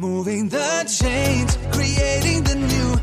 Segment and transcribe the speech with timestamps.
[0.00, 2.94] Moving the chains, creating the new.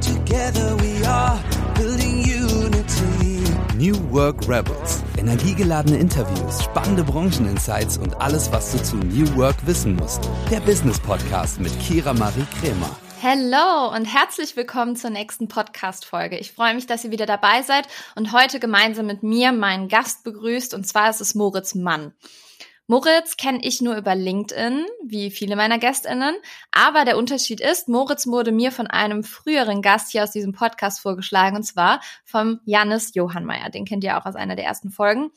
[0.00, 1.36] Together we are
[1.74, 3.42] building unity.
[3.74, 5.02] New Work Rebels.
[5.16, 10.30] Energiegeladene Interviews, spannende Brancheninsights und alles, was du zu New Work wissen musst.
[10.48, 12.96] Der Business Podcast mit Kira Marie Kremer.
[13.20, 16.38] Hallo und herzlich willkommen zur nächsten Podcast-Folge.
[16.38, 20.22] Ich freue mich, dass ihr wieder dabei seid und heute gemeinsam mit mir meinen Gast
[20.22, 22.12] begrüßt und zwar ist es Moritz Mann.
[22.90, 26.34] Moritz kenne ich nur über LinkedIn, wie viele meiner Gästinnen.
[26.72, 31.00] Aber der Unterschied ist, Moritz wurde mir von einem früheren Gast hier aus diesem Podcast
[31.00, 33.68] vorgeschlagen, und zwar vom Jannis Johannmeier.
[33.68, 35.30] Den kennt ihr auch aus einer der ersten Folgen.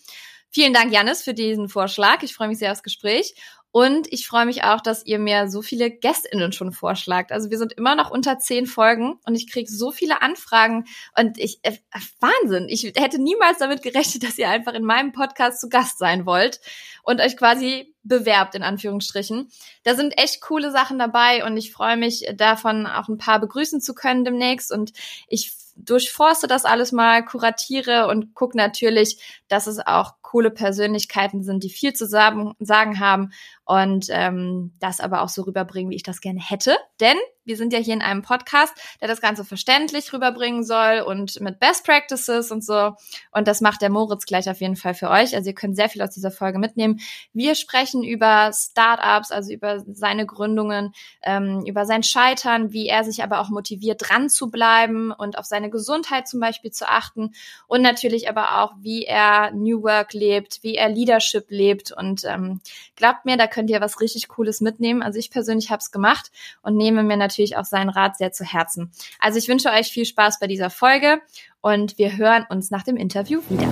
[0.50, 2.24] Vielen Dank, Jannis, für diesen Vorschlag.
[2.24, 3.36] Ich freue mich sehr aufs Gespräch.
[3.72, 7.32] Und ich freue mich auch, dass ihr mir so viele GästInnen schon vorschlagt.
[7.32, 10.86] Also wir sind immer noch unter zehn Folgen und ich kriege so viele Anfragen
[11.18, 11.78] und ich, äh,
[12.20, 12.68] Wahnsinn.
[12.68, 16.60] Ich hätte niemals damit gerechnet, dass ihr einfach in meinem Podcast zu Gast sein wollt
[17.04, 19.50] und euch quasi bewerbt, in Anführungsstrichen.
[19.84, 23.80] Da sind echt coole Sachen dabei und ich freue mich davon auch ein paar begrüßen
[23.80, 24.92] zu können demnächst und
[25.28, 25.54] ich
[25.86, 31.70] durchforste das alles mal, kuratiere und gucke natürlich, dass es auch coole Persönlichkeiten sind, die
[31.70, 32.56] viel zu sagen,
[33.00, 33.32] haben
[33.66, 36.78] und ähm, das aber auch so rüberbringen, wie ich das gerne hätte.
[37.00, 41.40] Denn wir sind ja hier in einem Podcast, der das Ganze verständlich rüberbringen soll und
[41.42, 42.96] mit Best Practices und so.
[43.32, 45.36] Und das macht der Moritz gleich auf jeden Fall für euch.
[45.36, 47.00] Also ihr könnt sehr viel aus dieser Folge mitnehmen.
[47.34, 53.24] Wir sprechen über Startups, also über seine Gründungen, ähm, über sein Scheitern, wie er sich
[53.24, 57.32] aber auch motiviert, dran zu bleiben und auf seine Gesundheit zum Beispiel zu achten.
[57.68, 61.92] Und natürlich aber auch, wie er New Work lebt, wie er Leadership lebt.
[61.92, 62.62] Und ähm,
[62.96, 65.02] glaubt mir, da könnt ihr was richtig Cooles mitnehmen.
[65.02, 66.32] Also ich persönlich habe es gemacht
[66.62, 68.92] und nehme mir natürlich auch seinen Rat sehr zu Herzen.
[69.20, 71.22] Also ich wünsche euch viel Spaß bei dieser Folge
[71.62, 73.70] und wir hören uns nach dem Interview wieder.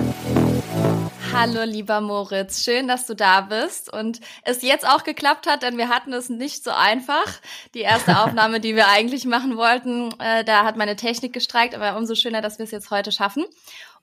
[1.32, 2.64] Hallo, lieber Moritz.
[2.64, 6.28] Schön, dass du da bist und es jetzt auch geklappt hat, denn wir hatten es
[6.28, 7.40] nicht so einfach.
[7.74, 11.96] Die erste Aufnahme, die wir eigentlich machen wollten, äh, da hat meine Technik gestreikt, aber
[11.96, 13.44] umso schöner, dass wir es jetzt heute schaffen.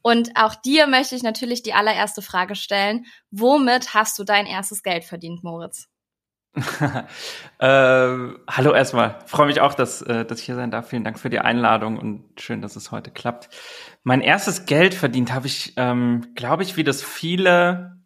[0.02, 3.06] Und auch dir möchte ich natürlich die allererste Frage stellen.
[3.30, 5.90] Womit hast du dein erstes Geld verdient, Moritz?
[7.60, 8.18] äh,
[8.50, 9.20] hallo erstmal.
[9.26, 10.90] Freue mich auch, dass, äh, dass ich hier sein darf.
[10.90, 13.50] Vielen Dank für die Einladung und schön, dass es heute klappt.
[14.04, 17.98] Mein erstes Geld verdient habe ich, ähm, glaube ich, wie das viele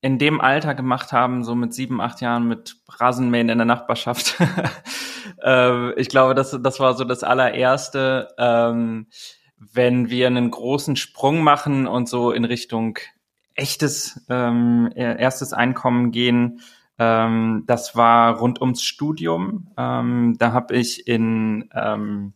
[0.00, 4.36] in dem Alter gemacht haben, so mit sieben, acht Jahren mit Rasenmähen in der Nachbarschaft.
[5.42, 8.28] äh, ich glaube, das, das war so das allererste.
[8.36, 9.06] Ähm,
[9.56, 12.98] wenn wir einen großen Sprung machen und so in Richtung
[13.54, 16.60] echtes ähm, erstes Einkommen gehen,
[16.98, 19.68] ähm, das war rund ums Studium.
[19.76, 22.34] Ähm, da habe ich in, ähm,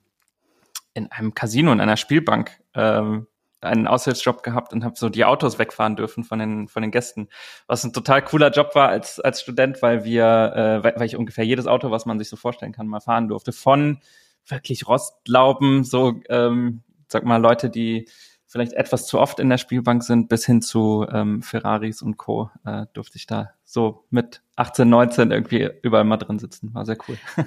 [0.94, 3.26] in einem Casino, in einer Spielbank ähm,
[3.60, 7.28] einen Aushilfsjob gehabt und habe so die Autos wegfahren dürfen von den von den Gästen,
[7.66, 11.44] was ein total cooler Job war als als Student, weil wir, äh, weil, ich ungefähr
[11.44, 13.98] jedes Auto, was man sich so vorstellen kann, mal fahren durfte, von
[14.46, 18.08] wirklich Rostlauben, so ähm, sag mal Leute, die
[18.48, 22.50] vielleicht etwas zu oft in der Spielbank sind, bis hin zu ähm, Ferraris und Co.
[22.64, 26.74] Äh, durfte ich da so mit 18, 19 irgendwie überall mal drin sitzen.
[26.74, 27.18] War sehr cool.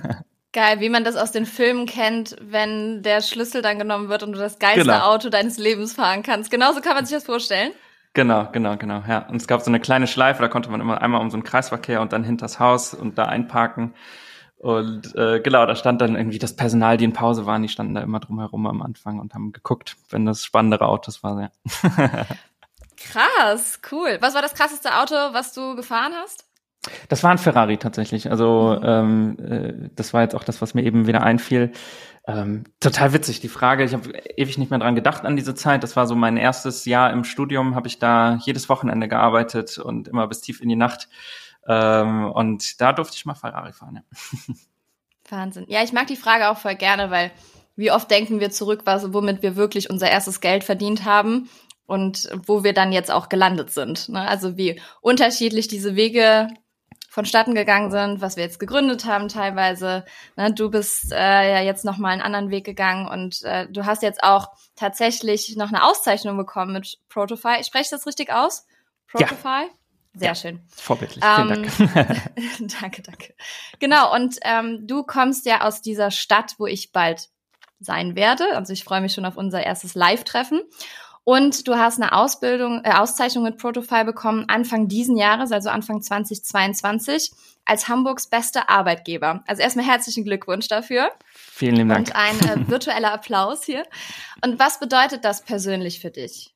[0.53, 4.33] Geil, wie man das aus den Filmen kennt, wenn der Schlüssel dann genommen wird und
[4.33, 5.05] du das geilste genau.
[5.05, 6.51] Auto deines Lebens fahren kannst.
[6.51, 7.71] Genauso kann man sich das vorstellen.
[8.13, 9.19] Genau, genau, genau, ja.
[9.29, 11.43] Und es gab so eine kleine Schleife, da konnte man immer einmal um so einen
[11.43, 13.93] Kreisverkehr und dann hinters Haus und da einparken.
[14.61, 17.95] Und äh, genau, da stand dann irgendwie das Personal, die in Pause waren, die standen
[17.95, 21.49] da immer drumherum am Anfang und haben geguckt, wenn das spannendere Autos waren.
[21.83, 22.25] Ja.
[22.95, 24.19] Krass, cool.
[24.21, 26.45] Was war das krasseste Auto, was du gefahren hast?
[27.09, 28.29] Das war ein Ferrari tatsächlich.
[28.29, 28.85] Also mhm.
[28.85, 31.71] ähm, äh, das war jetzt auch das, was mir eben wieder einfiel.
[32.27, 33.83] Ähm, total witzig die Frage.
[33.83, 35.81] Ich habe ewig nicht mehr dran gedacht an diese Zeit.
[35.81, 37.73] Das war so mein erstes Jahr im Studium.
[37.73, 41.09] Habe ich da jedes Wochenende gearbeitet und immer bis tief in die Nacht.
[41.67, 44.03] Ähm, und da durfte ich mal Ferrari fahren.
[44.47, 44.55] Ja.
[45.29, 45.65] Wahnsinn.
[45.67, 47.31] Ja, ich mag die Frage auch voll gerne, weil
[47.75, 51.49] wie oft denken wir zurück, was, womit wir wirklich unser erstes Geld verdient haben
[51.85, 54.09] und wo wir dann jetzt auch gelandet sind.
[54.09, 54.27] Ne?
[54.27, 56.47] Also wie unterschiedlich diese Wege
[57.09, 60.05] vonstatten gegangen sind, was wir jetzt gegründet haben teilweise.
[60.37, 60.53] Ne?
[60.53, 64.03] Du bist äh, ja jetzt noch mal einen anderen Weg gegangen und äh, du hast
[64.03, 67.59] jetzt auch tatsächlich noch eine Auszeichnung bekommen mit Protofy.
[67.59, 68.65] Ich spreche das richtig aus?
[69.09, 69.47] Protofy?
[69.47, 69.80] Ja.
[70.13, 70.59] Sehr ja, schön.
[70.75, 71.23] Vorbildlich.
[71.23, 72.21] Vielen ähm, Dank.
[72.81, 73.33] danke, danke.
[73.79, 77.29] Genau, und ähm, du kommst ja aus dieser Stadt, wo ich bald
[77.79, 78.55] sein werde.
[78.55, 80.61] Also ich freue mich schon auf unser erstes Live-Treffen.
[81.23, 86.01] Und du hast eine Ausbildung, äh, Auszeichnung mit Protofile bekommen Anfang diesen Jahres, also Anfang
[86.01, 87.31] 2022,
[87.63, 89.43] als Hamburgs bester Arbeitgeber.
[89.45, 91.11] Also erstmal herzlichen Glückwunsch dafür.
[91.33, 92.07] Vielen lieben Dank.
[92.07, 93.83] Und ein äh, virtueller Applaus hier.
[94.43, 96.55] Und was bedeutet das persönlich für dich?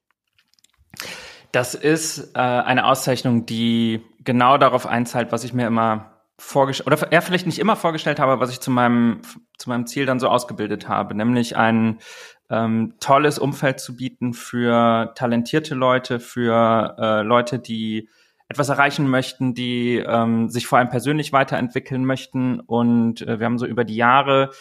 [1.51, 7.11] Das ist äh, eine Auszeichnung, die genau darauf einzahlt, was ich mir immer vorgestellt, oder
[7.11, 9.21] er vielleicht nicht immer vorgestellt habe, was ich zu meinem,
[9.57, 11.99] zu meinem Ziel dann so ausgebildet habe, nämlich ein
[12.49, 18.09] ähm, tolles Umfeld zu bieten für talentierte Leute, für äh, Leute, die
[18.47, 22.59] etwas erreichen möchten, die ähm, sich vor allem persönlich weiterentwickeln möchten.
[22.59, 24.51] Und äh, wir haben so über die Jahre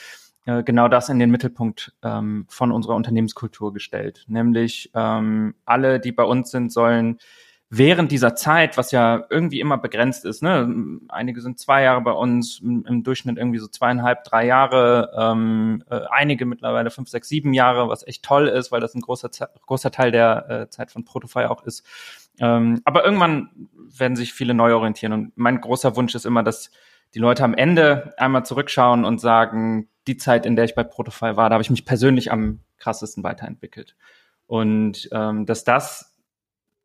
[0.47, 4.25] äh, genau das in den Mittelpunkt ähm, von unserer Unternehmenskultur gestellt.
[4.29, 7.19] Nämlich ähm, alle, die bei uns sind, sollen
[7.71, 12.13] während dieser Zeit, was ja irgendwie immer begrenzt ist, ne, einige sind zwei Jahre bei
[12.13, 17.53] uns, im Durchschnitt irgendwie so zweieinhalb, drei Jahre, ähm, äh, einige mittlerweile fünf, sechs, sieben
[17.53, 19.31] Jahre, was echt toll ist, weil das ein großer,
[19.67, 21.85] großer Teil der äh, Zeit von Protofy auch ist.
[22.39, 26.71] Ähm, aber irgendwann werden sich viele neu orientieren und mein großer Wunsch ist immer, dass
[27.15, 31.37] die Leute am Ende einmal zurückschauen und sagen, die Zeit, in der ich bei Protofy
[31.37, 33.97] war, da habe ich mich persönlich am krassesten weiterentwickelt.
[34.47, 36.15] Und ähm, dass das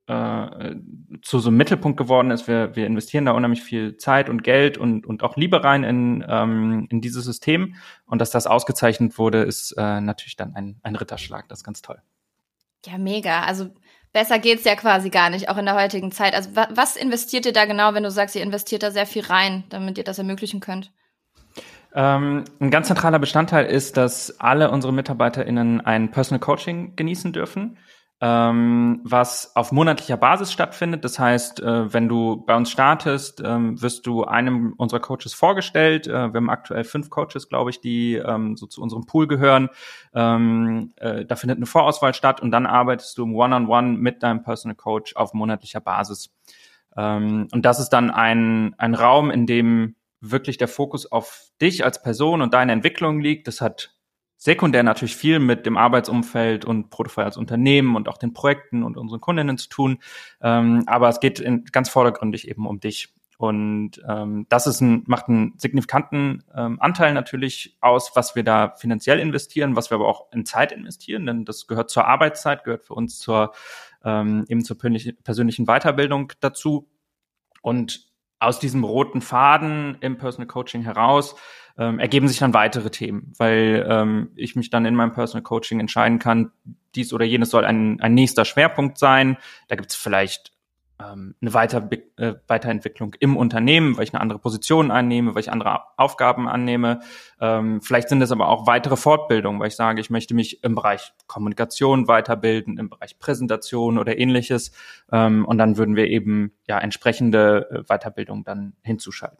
[0.10, 0.76] äh,
[1.22, 2.48] zu so einem Mittelpunkt geworden ist.
[2.48, 6.26] Wir, wir investieren da unheimlich viel Zeit und Geld und, und auch Liebe rein in,
[6.28, 7.76] ähm, in dieses System.
[8.06, 11.48] Und dass das ausgezeichnet wurde, ist äh, natürlich dann ein, ein Ritterschlag.
[11.48, 12.02] Das ist ganz toll.
[12.88, 13.44] Ja, mega.
[13.44, 13.70] Also
[14.13, 16.33] besser geht's ja quasi gar nicht, auch in der heutigen Zeit.
[16.33, 19.23] Also wa was investiert ihr da genau, wenn du sagst, ihr investiert da sehr viel
[19.23, 20.91] rein, damit ihr das ermöglichen könnt?
[21.94, 27.77] Ähm, ein ganz zentraler Bestandteil ist, dass alle unsere MitarbeiterInnen ein Personal Coaching genießen dürfen
[28.21, 31.06] ähm, was auf monatlicher Basis stattfindet.
[31.06, 36.07] Das heißt, äh, wenn du bei uns startest, ähm, wirst du einem unserer Coaches vorgestellt.
[36.07, 39.69] Äh, wir haben aktuell fünf Coaches, glaube ich, die ähm, so zu unserem Pool gehören.
[40.13, 43.98] Ähm, äh, da findet eine Vorauswahl statt und dann arbeitest du im One-on-One -on -One
[43.98, 46.30] mit deinem Personal Coach auf monatlicher Basis.
[46.98, 51.86] Ähm, und das ist dann ein, ein Raum, in dem wirklich der Fokus auf dich
[51.86, 53.48] als Person und deine Entwicklung liegt.
[53.48, 53.94] Das hat
[54.39, 58.95] sekundär natürlich viel mit dem Arbeitsumfeld und Protofy als Unternehmen und auch den Projekten und
[58.97, 60.00] unseren Kundinnen zu tun.
[60.41, 63.13] Ähm, aber es geht in, ganz vordergründig eben um dich.
[63.38, 68.75] Und ähm, das ist ein, macht einen signifikanten ähm, Anteil natürlich aus, was wir da
[68.77, 72.85] finanziell investieren, was wir aber auch in Zeit investieren, denn das gehört zur Arbeitszeit, gehört
[72.85, 73.53] für uns zur
[74.03, 76.89] ähm, eben zur persönlichen Weiterbildung dazu.
[77.62, 78.08] Und
[78.39, 81.36] aus diesem roten Faden im Personal Coaching heraus
[81.77, 85.80] ähm, ergeben sich dann weitere Themen, weil ähm, ich mich dann in meinem Personal Coaching
[85.80, 86.51] entscheiden kann,
[86.95, 89.38] dies oder jenes soll ein, ein nächster Schwerpunkt sein.
[89.68, 90.51] Da gibt es vielleicht
[91.01, 95.51] ähm, eine Weiter äh, Weiterentwicklung im Unternehmen, weil ich eine andere Position einnehme, weil ich
[95.51, 97.00] andere Aufgaben annehme.
[97.40, 100.75] Ähm, vielleicht sind es aber auch weitere Fortbildungen, weil ich sage, ich möchte mich im
[100.75, 104.72] Bereich Kommunikation weiterbilden, im Bereich Präsentation oder ähnliches.
[105.12, 109.40] Ähm, und dann würden wir eben ja entsprechende äh, Weiterbildung dann hinzuschalten.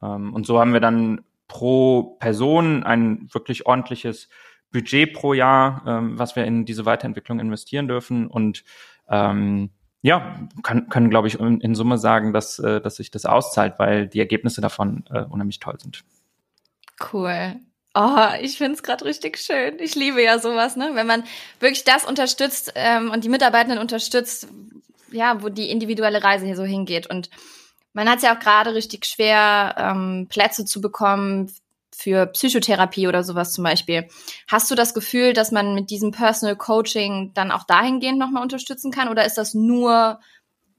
[0.00, 4.28] Und so haben wir dann pro Person ein wirklich ordentliches
[4.70, 5.82] Budget pro Jahr,
[6.14, 8.28] was wir in diese Weiterentwicklung investieren dürfen.
[8.28, 8.62] Und
[10.00, 14.06] ja, kann, können, glaube ich, in, Summe sagen, dass, äh, dass sich das auszahlt, weil
[14.06, 16.04] die Ergebnisse davon äh, unheimlich toll sind.
[17.12, 17.56] Cool.
[17.94, 19.78] Oh, ich finde es gerade richtig schön.
[19.80, 20.90] Ich liebe ja sowas, ne?
[20.94, 21.24] Wenn man
[21.58, 24.46] wirklich das unterstützt ähm, und die Mitarbeitenden unterstützt,
[25.10, 27.08] ja, wo die individuelle Reise hier so hingeht.
[27.08, 27.30] Und
[27.92, 31.50] man hat es ja auch gerade richtig schwer, ähm, Plätze zu bekommen
[31.98, 34.06] für Psychotherapie oder sowas zum Beispiel.
[34.46, 38.92] Hast du das Gefühl, dass man mit diesem Personal Coaching dann auch dahingehend nochmal unterstützen
[38.92, 40.20] kann oder ist das nur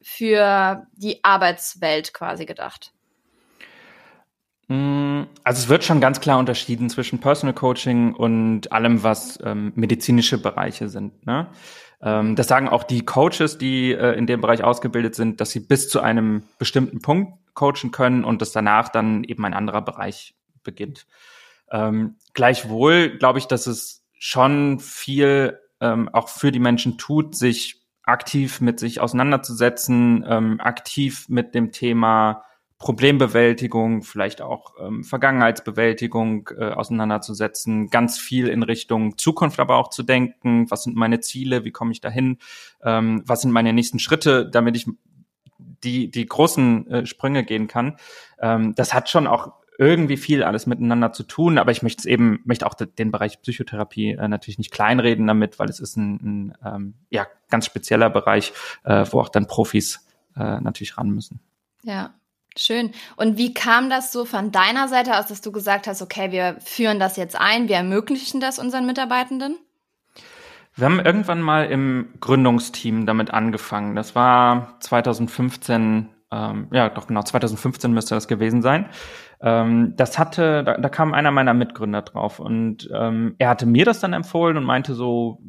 [0.01, 2.94] für die Arbeitswelt quasi gedacht?
[4.69, 9.74] Mm, also es wird schon ganz klar unterschieden zwischen Personal Coaching und allem, was ähm,
[9.75, 11.25] medizinische Bereiche sind.
[11.25, 11.48] Ne?
[12.01, 15.60] Ähm, das sagen auch die Coaches, die äh, in dem Bereich ausgebildet sind, dass sie
[15.60, 20.34] bis zu einem bestimmten Punkt coachen können und dass danach dann eben ein anderer Bereich
[20.63, 21.08] beginnt.
[21.72, 27.82] Ähm, gleichwohl glaube ich, dass es schon viel ähm, auch für die Menschen tut, sich
[28.04, 32.44] aktiv mit sich auseinanderzusetzen, ähm, aktiv mit dem Thema
[32.80, 40.01] Problembewältigung, vielleicht auch ähm, Vergangenheitsbewältigung äh, auseinanderzusetzen, ganz viel in Richtung Zukunft aber auch zu
[40.01, 42.38] denken, was sind meine Ziele, wie komme ich dahin,
[42.82, 44.88] ähm, was sind meine nächsten Schritte, damit ich
[45.84, 47.98] die, die großen äh, Sprünge gehen kann.
[48.39, 52.05] Ähm, das hat schon auch irgendwie viel alles miteinander zu tun, aber ich möchte es
[52.05, 56.19] eben, möchte auch den Bereich Psychotherapie äh, natürlich nicht kleinreden damit, weil es ist ein,
[56.21, 58.51] ein ähm, ja, ganz spezieller Bereich,
[58.83, 60.05] äh, wo auch dann Profis
[60.36, 61.39] äh, natürlich ran müssen.
[61.83, 62.13] Ja,
[62.57, 62.91] Schön.
[63.15, 66.57] Und wie kam das so von deiner Seite aus, dass du gesagt hast, okay, wir
[66.59, 69.57] führen das jetzt ein, wir ermöglichen das unseren Mitarbeitenden?
[70.75, 73.95] Wir haben irgendwann mal im Gründungsteam damit angefangen.
[73.95, 78.89] Das war 2015, ähm, ja doch genau, 2015 müsste das gewesen sein.
[79.41, 83.86] Ähm, das hatte, da, da, kam einer meiner Mitgründer drauf und ähm, er hatte mir
[83.86, 85.41] das dann empfohlen und meinte so,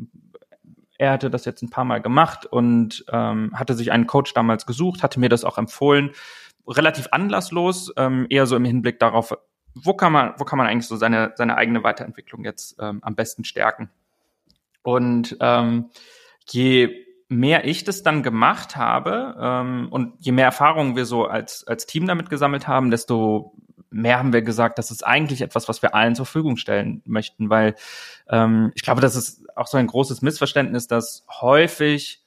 [0.99, 4.67] er hatte das jetzt ein paar Mal gemacht und ähm, hatte sich einen Coach damals
[4.67, 6.11] gesucht, hatte mir das auch empfohlen
[6.67, 9.37] relativ anlasslos, ähm, eher so im Hinblick darauf,
[9.75, 13.15] wo kann man, wo kann man eigentlich so seine, seine eigene Weiterentwicklung jetzt ähm, am
[13.15, 13.91] besten stärken.
[14.83, 15.91] Und ähm,
[16.49, 21.65] je mehr ich das dann gemacht habe ähm, und je mehr Erfahrungen wir so als,
[21.67, 23.55] als Team damit gesammelt haben, desto
[23.91, 27.49] mehr haben wir gesagt, das ist eigentlich etwas, was wir allen zur Verfügung stellen möchten,
[27.49, 27.77] weil
[28.29, 32.25] ähm, ich glaube, das ist auch so ein großes Missverständnis, dass häufig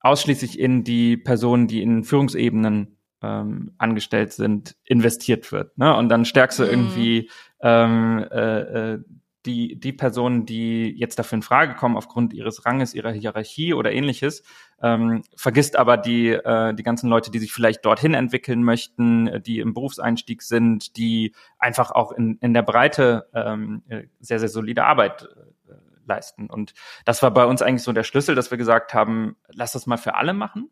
[0.00, 5.76] ausschließlich in die Personen, die in Führungsebenen ähm, angestellt sind, investiert wird.
[5.76, 5.94] Ne?
[5.94, 6.70] Und dann stärkst du mhm.
[6.70, 8.60] irgendwie ähm, äh,
[8.92, 8.98] äh,
[9.46, 13.92] die, die Personen, die jetzt dafür in Frage kommen aufgrund ihres Ranges, ihrer Hierarchie oder
[13.92, 14.42] ähnliches,
[14.82, 19.40] ähm, vergisst aber die, äh, die ganzen Leute, die sich vielleicht dorthin entwickeln möchten, äh,
[19.40, 24.48] die im Berufseinstieg sind, die einfach auch in, in der Breite ähm, äh, sehr, sehr
[24.48, 25.28] solide Arbeit
[25.68, 25.74] äh,
[26.06, 26.48] leisten.
[26.48, 26.74] Und
[27.04, 29.98] das war bei uns eigentlich so der Schlüssel, dass wir gesagt haben, lass das mal
[29.98, 30.70] für alle machen.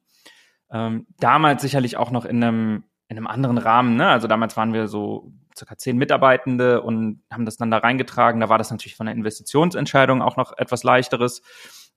[0.70, 3.96] Ähm, damals sicherlich auch noch in einem, in einem anderen Rahmen.
[3.96, 4.08] Ne?
[4.08, 8.40] Also damals waren wir so circa zehn Mitarbeitende und haben das dann da reingetragen.
[8.40, 11.42] Da war das natürlich von der Investitionsentscheidung auch noch etwas leichteres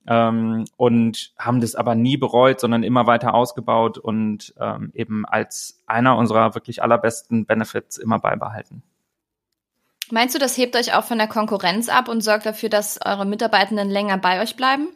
[0.06, 5.82] ähm, und haben das aber nie bereut, sondern immer weiter ausgebaut und ähm, eben als
[5.86, 8.82] einer unserer wirklich allerbesten Benefits immer beibehalten.
[10.10, 13.26] Meinst du, das hebt euch auch von der Konkurrenz ab und sorgt dafür, dass eure
[13.26, 14.88] Mitarbeitenden länger bei euch bleiben?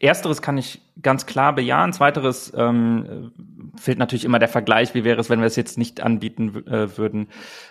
[0.00, 1.92] Ersteres kann ich ganz klar bejahen.
[1.92, 3.32] Zweiteres ähm,
[3.76, 6.96] fehlt natürlich immer der Vergleich, wie wäre es, wenn wir es jetzt nicht anbieten äh,
[6.96, 7.28] würden.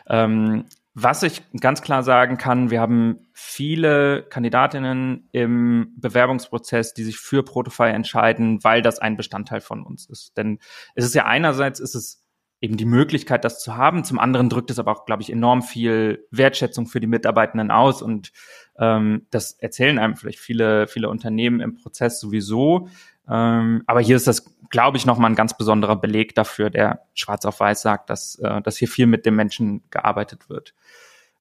[0.07, 0.65] Ähm,
[0.97, 7.43] was ich ganz klar sagen kann, wir haben viele Kandidatinnen im Bewerbungsprozess, die sich für
[7.43, 10.37] Protofy entscheiden, weil das ein Bestandteil von uns ist.
[10.37, 10.59] Denn
[10.95, 12.24] es ist ja einerseits ist es
[12.65, 14.03] eben die Möglichkeit, das zu haben.
[14.03, 18.01] Zum anderen drückt es aber auch, glaube ich, enorm viel Wertschätzung für die Mitarbeitenden aus.
[18.01, 18.33] Und
[18.79, 22.89] ähm, das erzählen einem vielleicht viele, viele Unternehmen im Prozess sowieso.
[23.29, 27.45] Ähm, aber hier ist das, glaube ich, nochmal ein ganz besonderer Beleg dafür, der schwarz
[27.45, 30.73] auf weiß sagt, dass, äh, dass hier viel mit dem Menschen gearbeitet wird.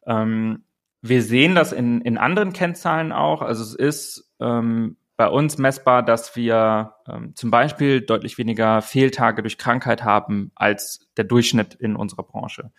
[0.07, 0.63] Ähm,
[1.01, 3.41] wir sehen das in, in anderen Kennzahlen auch.
[3.41, 9.43] Also es ist ähm, bei uns messbar, dass wir ähm, zum Beispiel deutlich weniger Fehltage
[9.43, 12.73] durch Krankheit haben als der Durchschnitt in unserer Branche.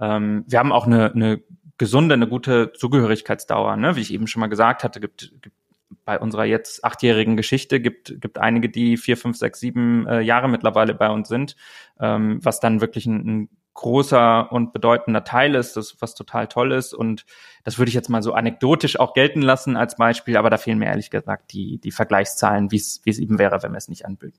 [0.00, 1.42] Ähm, wir haben auch eine, eine
[1.78, 3.76] gesunde, eine gute Zugehörigkeitsdauer.
[3.76, 3.96] Ne?
[3.96, 5.56] Wie ich eben schon mal gesagt hatte, gibt, gibt
[6.04, 10.48] bei unserer jetzt achtjährigen Geschichte gibt gibt einige, die vier, fünf, sechs, sieben äh, Jahre
[10.48, 11.56] mittlerweile bei uns sind,
[11.98, 13.48] ähm, was dann wirklich ein, ein
[13.80, 17.24] großer und bedeutender Teil ist, das was total toll ist und
[17.64, 20.78] das würde ich jetzt mal so anekdotisch auch gelten lassen als Beispiel, aber da fehlen
[20.78, 24.38] mir ehrlich gesagt die die Vergleichszahlen, wie es eben wäre, wenn wir es nicht anbilden.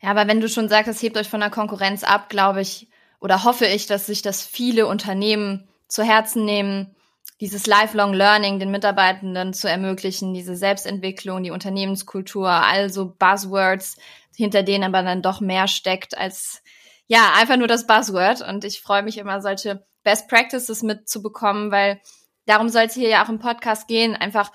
[0.00, 2.88] Ja, aber wenn du schon sagst, es hebt euch von der Konkurrenz ab, glaube ich
[3.20, 6.94] oder hoffe ich, dass sich das viele Unternehmen zu Herzen nehmen,
[7.40, 13.96] dieses Lifelong Learning den Mitarbeitenden zu ermöglichen, diese Selbstentwicklung, die Unternehmenskultur, also Buzzwords,
[14.36, 16.62] hinter denen aber dann doch mehr steckt als
[17.12, 18.40] ja, einfach nur das Buzzword.
[18.40, 22.00] Und ich freue mich immer, solche Best Practices mitzubekommen, weil
[22.46, 24.50] darum soll es hier ja auch im Podcast gehen, einfach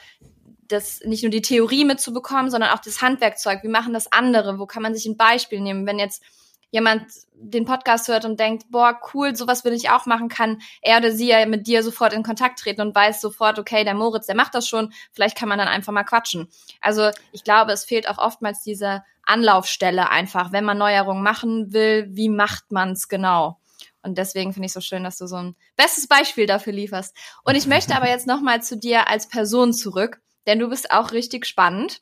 [0.68, 3.62] das nicht nur die Theorie mitzubekommen, sondern auch das Handwerkzeug.
[3.62, 4.58] Wie machen das andere?
[4.58, 5.86] Wo kann man sich ein Beispiel nehmen?
[5.86, 6.24] Wenn jetzt
[6.72, 10.98] jemand den Podcast hört und denkt, boah, cool, sowas will ich auch machen, kann er
[10.98, 14.26] oder sie ja mit dir sofort in Kontakt treten und weiß sofort, okay, der Moritz,
[14.26, 16.50] der macht das schon, vielleicht kann man dann einfach mal quatschen.
[16.82, 22.08] Also ich glaube, es fehlt auch oftmals diese Anlaufstelle einfach, wenn man Neuerungen machen will,
[22.12, 23.60] wie macht man es genau?
[24.02, 27.16] Und deswegen finde ich so schön, dass du so ein bestes Beispiel dafür lieferst.
[27.44, 31.12] Und ich möchte aber jetzt nochmal zu dir als Person zurück, denn du bist auch
[31.12, 32.02] richtig spannend.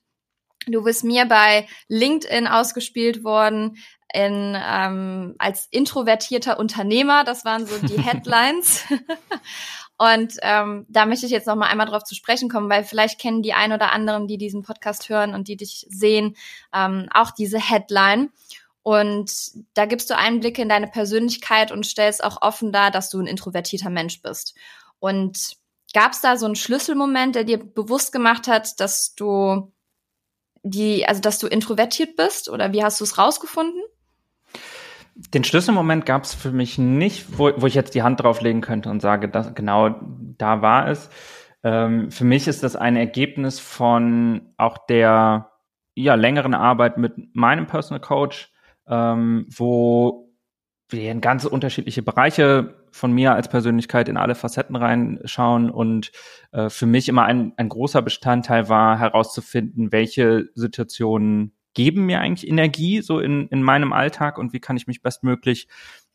[0.68, 3.78] Du bist mir bei LinkedIn ausgespielt worden
[4.16, 7.24] in, ähm, als introvertierter Unternehmer.
[7.24, 8.86] Das waren so die Headlines.
[9.98, 13.20] Und ähm, da möchte ich jetzt noch mal einmal drauf zu sprechen kommen, weil vielleicht
[13.20, 16.36] kennen die ein oder anderen, die diesen Podcast hören und die dich sehen,
[16.74, 18.30] ähm, auch diese Headline.
[18.84, 19.32] Und
[19.74, 23.28] da gibst du Einblicke in deine Persönlichkeit und stellst auch offen dar, dass du ein
[23.28, 24.54] introvertierter Mensch bist.
[25.00, 25.58] Und
[25.94, 29.72] gab es da so einen Schlüsselmoment, der dir bewusst gemacht hat, dass du
[30.62, 33.82] die, also dass du introvertiert bist oder wie hast du es rausgefunden?
[35.16, 38.90] Den Schlüsselmoment gab es für mich nicht, wo, wo ich jetzt die Hand drauflegen könnte
[38.90, 39.96] und sage, dass genau
[40.38, 41.10] da war es.
[41.64, 45.52] Ähm, für mich ist das ein Ergebnis von auch der
[45.96, 48.52] ja, längeren Arbeit mit meinem Personal Coach,
[48.88, 50.26] ähm, wo
[50.90, 56.12] wir in ganz unterschiedliche Bereiche von mir als Persönlichkeit in alle Facetten reinschauen und
[56.52, 62.50] äh, für mich immer ein, ein großer Bestandteil war, herauszufinden, welche Situationen geben mir eigentlich
[62.50, 65.68] Energie so in, in meinem Alltag und wie kann ich mich bestmöglich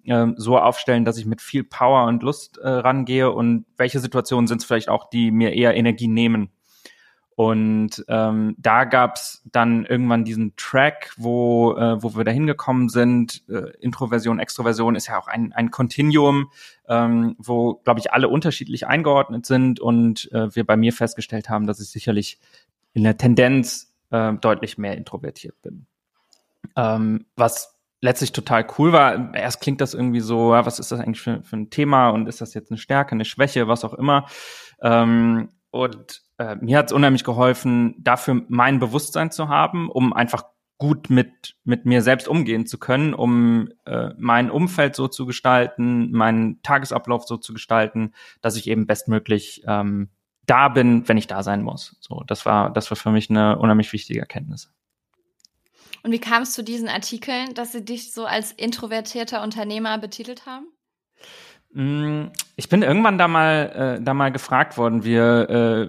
[0.04, 4.48] ähm, so aufstellen, dass ich mit viel Power und Lust äh, rangehe und welche Situationen
[4.48, 6.50] sind es vielleicht auch, die mir eher Energie nehmen.
[7.36, 13.48] Und ähm, da gab's dann irgendwann diesen Track, wo, äh, wo wir da hingekommen sind.
[13.48, 16.50] Äh, Introversion, Extroversion ist ja auch ein, ein Continuum,
[16.86, 21.66] ähm, wo, glaube ich, alle unterschiedlich eingeordnet sind und äh, wir bei mir festgestellt haben,
[21.66, 22.38] dass ich sicherlich
[22.92, 25.86] in der Tendenz äh, deutlich mehr introvertiert bin.
[26.76, 29.34] Ähm, was letztlich total cool war.
[29.34, 32.28] Erst klingt das irgendwie so, ja, was ist das eigentlich für, für ein Thema und
[32.28, 34.26] ist das jetzt eine Stärke, eine Schwäche, was auch immer.
[34.80, 40.44] Ähm, und äh, mir hat es unheimlich geholfen, dafür mein Bewusstsein zu haben, um einfach
[40.78, 46.10] gut mit, mit mir selbst umgehen zu können, um äh, mein Umfeld so zu gestalten,
[46.10, 50.08] meinen Tagesablauf so zu gestalten, dass ich eben bestmöglich ähm,
[50.46, 51.96] da bin, wenn ich da sein muss.
[52.00, 54.72] So, das war, das war für mich eine unheimlich wichtige Erkenntnis.
[56.02, 60.46] Und wie kam es zu diesen Artikeln, dass sie dich so als introvertierter Unternehmer betitelt
[60.46, 60.66] haben?
[61.72, 65.04] Mm, ich bin irgendwann da mal, äh, da mal gefragt worden.
[65.04, 65.88] Wir äh,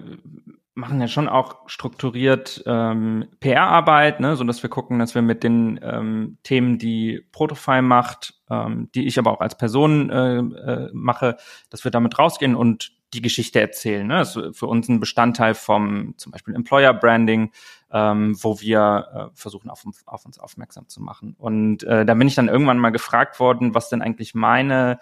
[0.74, 5.42] machen ja schon auch strukturiert ähm, PR-Arbeit, ne, so dass wir gucken, dass wir mit
[5.42, 10.90] den ähm, Themen, die Protofile macht, ähm, die ich aber auch als Person äh, äh,
[10.92, 11.36] mache,
[11.68, 14.06] dass wir damit rausgehen und die Geschichte erzählen.
[14.06, 14.18] Ne?
[14.18, 17.50] Das ist für uns ein Bestandteil vom zum Beispiel Employer Branding,
[17.92, 21.36] ähm, wo wir äh, versuchen, auf, auf uns aufmerksam zu machen.
[21.38, 24.98] Und äh, da bin ich dann irgendwann mal gefragt worden, was denn eigentlich meine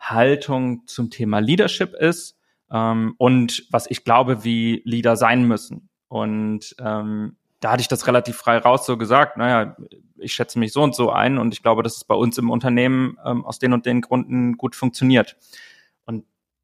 [0.00, 2.36] Haltung zum Thema Leadership ist
[2.70, 5.88] ähm, und was ich glaube, wie Leader sein müssen.
[6.08, 9.76] Und ähm, da hatte ich das relativ frei raus so gesagt, naja,
[10.18, 12.50] ich schätze mich so und so ein und ich glaube, dass es bei uns im
[12.50, 15.36] Unternehmen ähm, aus den und den Gründen gut funktioniert.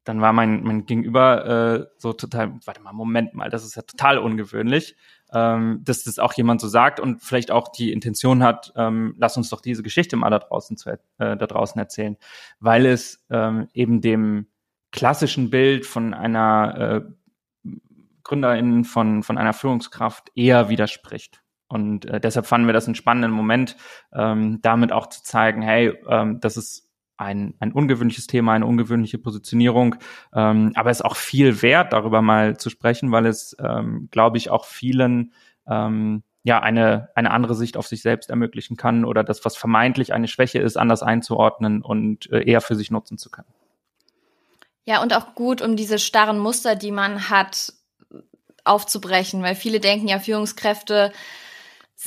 [0.03, 3.81] Dann war mein, mein Gegenüber äh, so total, warte mal, Moment mal, das ist ja
[3.81, 4.95] total ungewöhnlich
[5.31, 9.37] ähm, dass das auch jemand so sagt und vielleicht auch die Intention hat, ähm, lass
[9.37, 12.17] uns doch diese Geschichte mal da draußen, zu, äh, da draußen erzählen,
[12.59, 14.47] weil es ähm, eben dem
[14.91, 17.81] klassischen Bild von einer äh,
[18.23, 21.41] Gründerin, von, von einer Führungskraft eher widerspricht.
[21.67, 23.77] Und äh, deshalb fanden wir das einen spannenden Moment,
[24.11, 26.88] ähm, damit auch zu zeigen, hey, ähm, das ist
[27.19, 29.95] ein, ein ungewöhnliches Thema, eine ungewöhnliche Positionierung.
[30.33, 34.37] Ähm, aber es ist auch viel wert, darüber mal zu sprechen, weil es, ähm, glaube
[34.37, 35.33] ich, auch vielen
[35.67, 40.13] ähm, ja eine, eine andere Sicht auf sich selbst ermöglichen kann oder das, was vermeintlich
[40.13, 43.49] eine Schwäche ist, anders einzuordnen und äh, eher für sich nutzen zu können.
[44.85, 47.73] Ja, und auch gut, um diese starren Muster, die man hat,
[48.63, 51.11] aufzubrechen, weil viele denken ja, Führungskräfte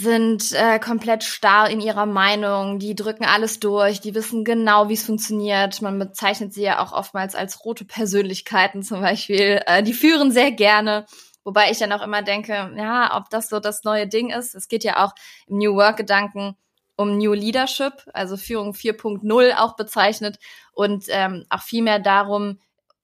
[0.02, 4.94] sind äh, komplett starr in ihrer Meinung, die drücken alles durch, die wissen genau, wie
[4.94, 5.80] es funktioniert.
[5.80, 9.62] Man bezeichnet sie ja auch oftmals als rote Persönlichkeiten zum Beispiel.
[9.66, 11.06] Äh, die führen sehr gerne.
[11.44, 14.54] Wobei ich dann auch immer denke, ja, ob das so das neue Ding ist.
[14.54, 15.12] Es geht ja auch
[15.46, 16.56] im New Work-Gedanken
[16.96, 20.38] um New Leadership, also Führung 4.0 auch bezeichnet
[20.72, 22.60] und ähm, auch viel mehr darum,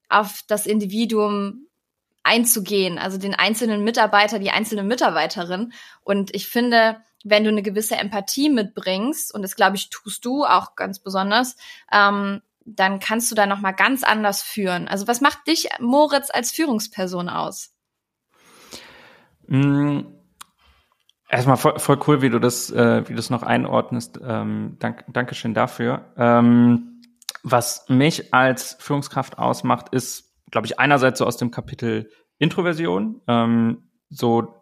[0.08, 1.67] auf das Individuum
[2.28, 5.72] einzugehen, also den einzelnen Mitarbeiter, die einzelne Mitarbeiterin.
[6.04, 10.44] Und ich finde, wenn du eine gewisse Empathie mitbringst, und das glaube ich, tust du
[10.44, 11.56] auch ganz besonders,
[11.90, 14.88] ähm, dann kannst du da nochmal ganz anders führen.
[14.88, 17.72] Also was macht dich, Moritz, als Führungsperson aus?
[19.46, 20.00] Mm.
[21.30, 24.18] Erstmal voll, voll, cool, wie du das, äh, wie du das noch einordnest.
[24.22, 26.06] Ähm, dank, Dankeschön dafür.
[26.16, 27.02] Ähm,
[27.42, 33.90] was mich als Führungskraft ausmacht, ist glaube ich, einerseits so aus dem Kapitel Introversion, ähm,
[34.10, 34.54] so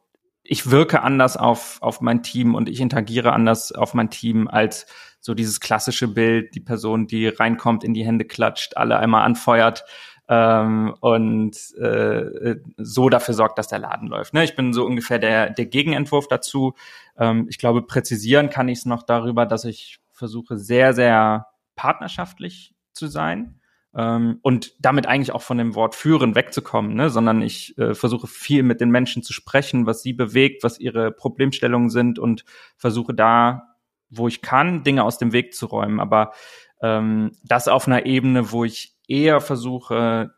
[0.49, 4.87] ich wirke anders auf, auf mein Team und ich interagiere anders auf mein Team als
[5.21, 9.85] so dieses klassische Bild, die Person, die reinkommt, in die Hände klatscht, alle einmal anfeuert
[10.29, 14.35] ähm, und äh, so dafür sorgt, dass der Laden läuft.
[14.35, 14.45] Ne?
[14.45, 16.75] Ich bin so ungefähr der, der Gegenentwurf dazu.
[17.19, 22.75] Ähm, ich glaube, präzisieren kann ich es noch darüber, dass ich versuche, sehr, sehr partnerschaftlich
[22.93, 23.61] zu sein
[23.97, 27.09] ähm, und damit eigentlich auch von dem Wort führen wegzukommen, ne?
[27.09, 31.11] sondern ich äh, versuche viel mit den Menschen zu sprechen, was sie bewegt, was ihre
[31.11, 32.45] Problemstellungen sind und
[32.77, 33.77] versuche da,
[34.11, 35.99] wo ich kann, Dinge aus dem Weg zu räumen.
[35.99, 36.33] Aber
[36.83, 40.35] ähm, das auf einer Ebene, wo ich eher versuche,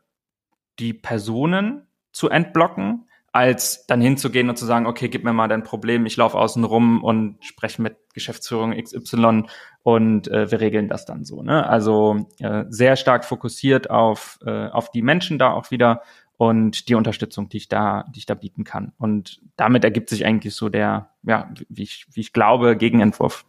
[0.79, 5.63] die Personen zu entblocken, als dann hinzugehen und zu sagen, okay, gib mir mal dein
[5.63, 9.43] Problem, ich laufe außen rum und spreche mit Geschäftsführung XY
[9.83, 11.41] und äh, wir regeln das dann so.
[11.41, 11.67] Ne?
[11.67, 16.01] Also äh, sehr stark fokussiert auf, äh, auf die Menschen da auch wieder
[16.37, 18.93] und die Unterstützung, die ich da, die ich da bieten kann.
[18.97, 23.45] Und damit ergibt sich eigentlich so der, ja, wie ich, wie ich glaube, Gegenentwurf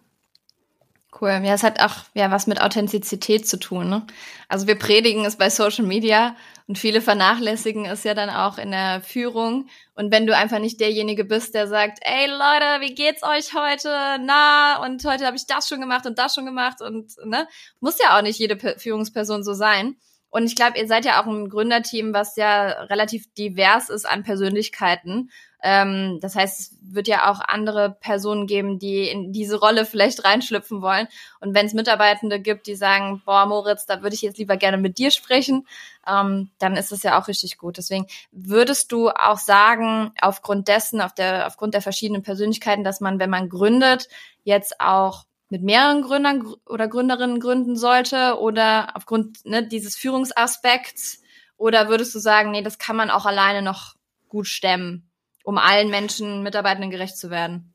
[1.21, 1.31] Cool.
[1.45, 3.91] Ja, es hat auch ja was mit Authentizität zu tun.
[3.91, 4.07] Ne?
[4.49, 6.35] Also wir predigen es bei Social Media
[6.67, 9.69] und viele vernachlässigen es ja dann auch in der Führung.
[9.95, 14.19] Und wenn du einfach nicht derjenige bist, der sagt, ey Leute, wie geht's euch heute?
[14.25, 17.47] Na, und heute habe ich das schon gemacht und das schon gemacht und ne,
[17.81, 19.97] muss ja auch nicht jede Führungsperson so sein.
[20.31, 24.23] Und ich glaube, ihr seid ja auch ein Gründerteam, was ja relativ divers ist an
[24.23, 25.31] Persönlichkeiten.
[25.63, 30.25] Ähm, das heißt, es wird ja auch andere Personen geben, die in diese Rolle vielleicht
[30.25, 31.09] reinschlüpfen wollen.
[31.41, 34.79] Und wenn es Mitarbeitende gibt, die sagen, boah, Moritz, da würde ich jetzt lieber gerne
[34.79, 35.67] mit dir sprechen,
[36.07, 37.77] ähm, dann ist es ja auch richtig gut.
[37.77, 43.19] Deswegen würdest du auch sagen, aufgrund dessen, auf der, aufgrund der verschiedenen Persönlichkeiten, dass man,
[43.19, 44.09] wenn man gründet,
[44.45, 51.21] jetzt auch mit mehreren Gründern oder Gründerinnen gründen sollte oder aufgrund ne, dieses Führungsaspekts?
[51.57, 53.95] Oder würdest du sagen, nee, das kann man auch alleine noch
[54.29, 55.10] gut stemmen,
[55.45, 57.75] um allen Menschen, Mitarbeitenden gerecht zu werden?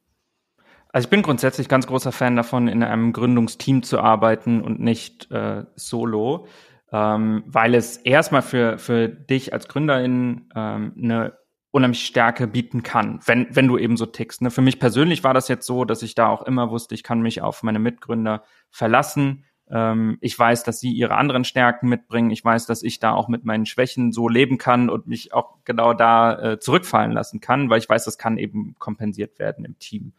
[0.90, 5.30] Also ich bin grundsätzlich ganz großer Fan davon, in einem Gründungsteam zu arbeiten und nicht
[5.30, 6.48] äh, solo,
[6.92, 11.38] ähm, weil es erstmal für, für dich als Gründerin ähm, eine
[11.72, 14.42] unheimlich Stärke bieten kann, wenn, wenn du eben so tickst.
[14.42, 14.50] Ne?
[14.50, 17.20] Für mich persönlich war das jetzt so, dass ich da auch immer wusste, ich kann
[17.20, 19.44] mich auf meine Mitgründer verlassen.
[19.70, 22.32] Ähm, ich weiß, dass sie ihre anderen Stärken mitbringen.
[22.32, 25.58] Ich weiß, dass ich da auch mit meinen Schwächen so leben kann und mich auch
[25.64, 29.80] genau da äh, zurückfallen lassen kann, weil ich weiß, das kann eben kompensiert werden im
[29.80, 30.14] Team.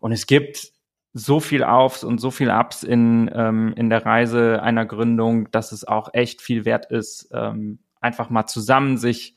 [0.00, 0.72] Und es gibt
[1.14, 5.72] so viel Aufs und so viel Ups in, ähm, in der Reise einer Gründung, dass
[5.72, 9.34] es auch echt viel wert ist, ähm, einfach mal zusammen sich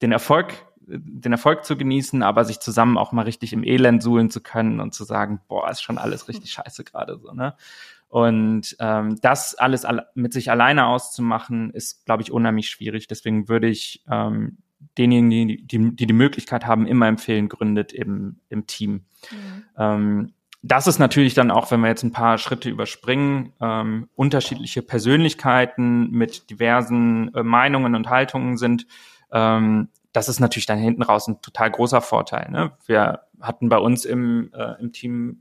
[0.00, 0.54] den Erfolg
[0.90, 4.80] den Erfolg zu genießen, aber sich zusammen auch mal richtig im Elend suhlen zu können
[4.80, 7.56] und zu sagen, boah, ist schon alles richtig scheiße gerade so, ne?
[8.08, 13.06] Und ähm, das alles mit sich alleine auszumachen, ist, glaube ich, unheimlich schwierig.
[13.06, 14.58] Deswegen würde ich ähm,
[14.96, 19.04] denjenigen, die, die die, die Möglichkeit haben, immer empfehlen, gründet im, im Team.
[19.30, 19.64] Mhm.
[19.76, 24.82] Ähm, das ist natürlich dann auch, wenn wir jetzt ein paar Schritte überspringen, ähm, unterschiedliche
[24.82, 28.86] Persönlichkeiten mit diversen äh, Meinungen und Haltungen sind,
[29.30, 32.50] ähm, das ist natürlich dann hinten raus ein total großer Vorteil.
[32.50, 32.72] Ne?
[32.86, 35.40] Wir hatten bei uns im, äh, im Team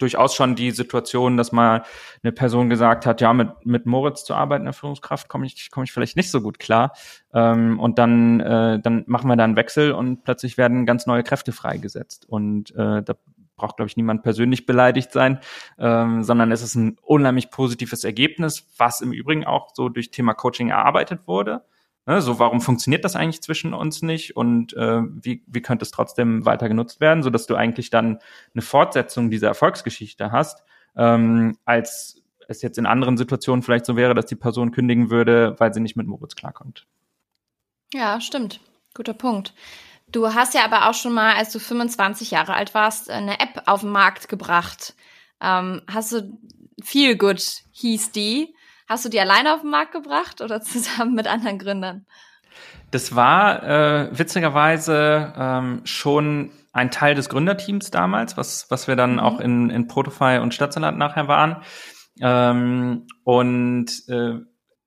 [0.00, 1.84] durchaus schon die Situation, dass mal
[2.22, 5.84] eine Person gesagt hat, ja, mit, mit Moritz zu arbeiten, der Führungskraft, komme ich, komme
[5.84, 6.92] ich vielleicht nicht so gut klar.
[7.32, 11.22] Ähm, und dann, äh, dann machen wir da einen Wechsel und plötzlich werden ganz neue
[11.22, 12.26] Kräfte freigesetzt.
[12.28, 13.14] Und äh, da
[13.60, 15.38] braucht, glaube ich, niemand persönlich beleidigt sein,
[15.78, 20.34] ähm, sondern es ist ein unheimlich positives Ergebnis, was im Übrigen auch so durch Thema
[20.34, 21.62] Coaching erarbeitet wurde.
[22.06, 25.90] Ne, so, warum funktioniert das eigentlich zwischen uns nicht und äh, wie, wie könnte es
[25.90, 28.18] trotzdem weiter genutzt werden, so dass du eigentlich dann
[28.54, 30.64] eine Fortsetzung dieser Erfolgsgeschichte hast,
[30.96, 35.54] ähm, als es jetzt in anderen Situationen vielleicht so wäre, dass die Person kündigen würde,
[35.58, 36.86] weil sie nicht mit Moritz klarkommt.
[37.92, 38.60] Ja, stimmt.
[38.94, 39.54] Guter Punkt.
[40.10, 43.62] Du hast ja aber auch schon mal, als du 25 Jahre alt warst, eine App
[43.66, 44.96] auf den Markt gebracht.
[45.40, 46.38] Ähm, hast du
[46.82, 48.54] Feel Good hieß die.
[48.90, 52.06] Hast du die alleine auf den Markt gebracht oder zusammen mit anderen Gründern?
[52.90, 59.12] Das war äh, witzigerweise ähm, schon ein Teil des Gründerteams damals, was, was wir dann
[59.12, 59.18] mhm.
[59.20, 61.62] auch in, in Protofy und Stadtsalat nachher waren.
[62.20, 64.40] Ähm, und äh,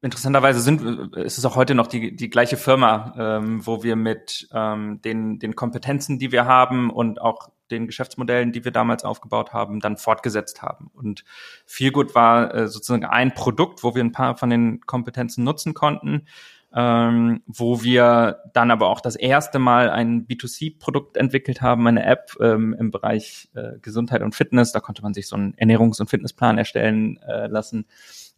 [0.04, 4.48] interessanterweise sind, ist es auch heute noch die, die gleiche Firma, ähm, wo wir mit
[4.54, 9.54] ähm, den, den Kompetenzen, die wir haben und auch den Geschäftsmodellen, die wir damals aufgebaut
[9.54, 10.92] haben, dann fortgesetzt haben.
[10.94, 11.24] Und
[11.66, 16.28] Feelgood war äh, sozusagen ein Produkt, wo wir ein paar von den Kompetenzen nutzen konnten,
[16.76, 22.36] ähm, wo wir dann aber auch das erste Mal ein B2C-Produkt entwickelt haben, eine App
[22.42, 24.72] ähm, im Bereich äh, Gesundheit und Fitness.
[24.72, 27.86] Da konnte man sich so einen Ernährungs- und Fitnessplan erstellen äh, lassen.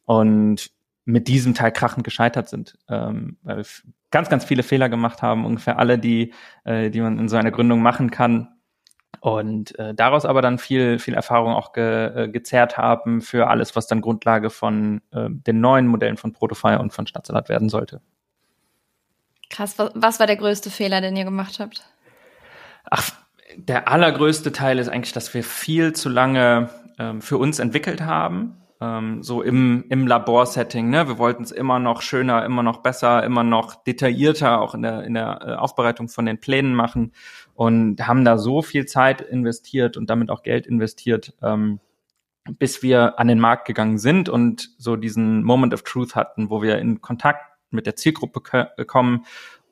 [0.06, 0.71] Und
[1.05, 3.65] mit diesem Teil krachend gescheitert sind, ähm, weil wir
[4.09, 7.51] ganz, ganz viele Fehler gemacht haben, ungefähr alle, die, äh, die man in so einer
[7.51, 8.49] Gründung machen kann.
[9.21, 13.75] Und äh, daraus aber dann viel, viel Erfahrung auch ge, äh, gezerrt haben für alles,
[13.75, 18.01] was dann Grundlage von äh, den neuen Modellen von Protofire und von Stadtsalat werden sollte.
[19.49, 21.83] Krass, was, was war der größte Fehler, den ihr gemacht habt?
[22.89, 23.11] Ach,
[23.57, 28.57] der allergrößte Teil ist eigentlich, dass wir viel zu lange ähm, für uns entwickelt haben
[28.81, 30.89] ähm, so im, im Laborsetting.
[30.89, 31.07] Ne?
[31.07, 35.03] Wir wollten es immer noch schöner, immer noch besser, immer noch detaillierter auch in der,
[35.03, 37.13] in der äh, Aufbereitung von den Plänen machen
[37.53, 41.79] und haben da so viel Zeit investiert und damit auch Geld investiert, ähm,
[42.59, 46.61] bis wir an den Markt gegangen sind und so diesen Moment of Truth hatten, wo
[46.61, 48.41] wir in Kontakt mit der Zielgruppe
[48.85, 49.25] kommen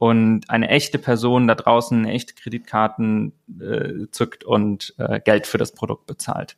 [0.03, 5.73] und eine echte Person da draußen echte Kreditkarten äh, zückt und äh, Geld für das
[5.73, 6.57] Produkt bezahlt.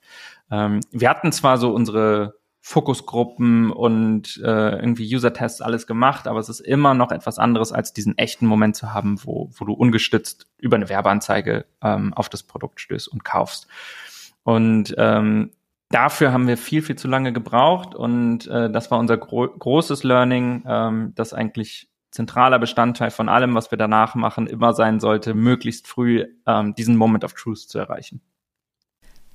[0.52, 2.36] Ähm, wir hatten zwar so unsere
[2.68, 7.94] Fokusgruppen und äh, irgendwie User-Tests alles gemacht, aber es ist immer noch etwas anderes, als
[7.94, 12.42] diesen echten Moment zu haben, wo, wo du ungestützt über eine Werbeanzeige ähm, auf das
[12.42, 13.68] Produkt stößt und kaufst.
[14.42, 15.52] Und ähm,
[15.90, 20.04] dafür haben wir viel, viel zu lange gebraucht und äh, das war unser gro großes
[20.04, 25.36] Learning, ähm, das eigentlich zentraler Bestandteil von allem, was wir danach machen, immer sein sollte,
[25.36, 28.22] möglichst früh ähm, diesen Moment of Truth zu erreichen.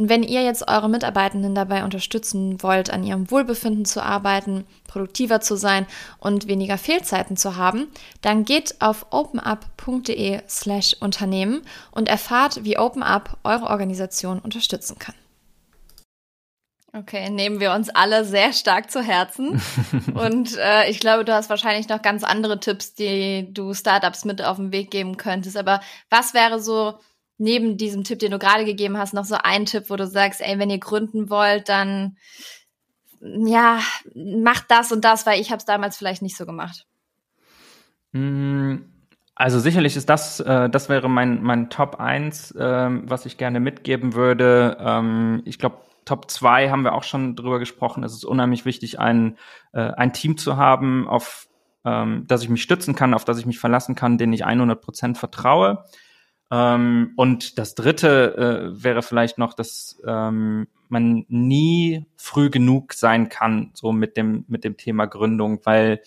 [0.00, 5.42] Und wenn ihr jetzt eure Mitarbeitenden dabei unterstützen wollt, an ihrem Wohlbefinden zu arbeiten, produktiver
[5.42, 5.84] zu sein
[6.18, 7.86] und weniger Fehlzeiten zu haben,
[8.22, 11.60] dann geht auf openup.de slash Unternehmen
[11.90, 15.14] und erfahrt, wie OpenUp eure Organisation unterstützen kann.
[16.94, 19.60] Okay, nehmen wir uns alle sehr stark zu Herzen.
[20.14, 24.42] Und äh, ich glaube, du hast wahrscheinlich noch ganz andere Tipps, die du Startups mit
[24.42, 25.56] auf den Weg geben könntest.
[25.56, 26.98] Aber was wäre so
[27.40, 30.40] neben diesem Tipp, den du gerade gegeben hast, noch so ein Tipp, wo du sagst,
[30.40, 32.16] ey, wenn ihr gründen wollt, dann
[33.20, 33.80] ja,
[34.14, 36.86] macht das und das, weil ich habe es damals vielleicht nicht so gemacht.
[38.12, 38.76] Mm,
[39.34, 43.60] also sicherlich ist das, äh, das wäre mein, mein Top 1, äh, was ich gerne
[43.60, 44.76] mitgeben würde.
[44.80, 48.04] Ähm, ich glaube, Top 2 haben wir auch schon drüber gesprochen.
[48.04, 49.38] Es ist unheimlich wichtig, ein,
[49.72, 51.46] äh, ein Team zu haben, auf
[51.84, 54.80] ähm, das ich mich stützen kann, auf das ich mich verlassen kann, denen ich 100
[54.80, 55.84] Prozent vertraue.
[56.50, 63.28] Ähm, und das dritte äh, wäre vielleicht noch, dass ähm, man nie früh genug sein
[63.28, 66.02] kann, so mit dem, mit dem Thema Gründung, weil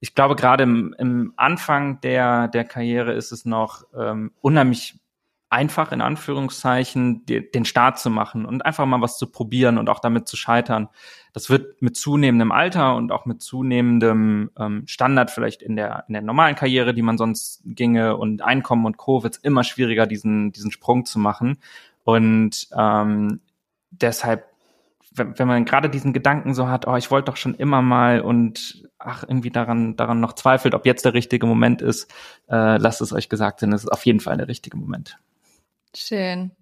[0.00, 4.98] ich glaube, gerade im, im Anfang der, der Karriere ist es noch ähm, unheimlich
[5.54, 9.88] einfach, in Anführungszeichen, die, den Start zu machen und einfach mal was zu probieren und
[9.88, 10.88] auch damit zu scheitern.
[11.32, 16.14] Das wird mit zunehmendem Alter und auch mit zunehmendem ähm, Standard vielleicht in der, in
[16.14, 19.22] der normalen Karriere, die man sonst ginge und Einkommen und Co.
[19.22, 21.58] wird es immer schwieriger, diesen, diesen Sprung zu machen.
[22.02, 23.40] Und ähm,
[23.90, 24.46] deshalb
[25.14, 28.20] wenn, wenn man gerade diesen Gedanken so hat, oh, ich wollte doch schon immer mal
[28.20, 32.12] und ach, irgendwie daran, daran noch zweifelt, ob jetzt der richtige Moment ist,
[32.48, 35.18] äh, lasst es euch gesagt sein, es ist auf jeden Fall der richtige Moment.
[35.96, 36.52] Schön.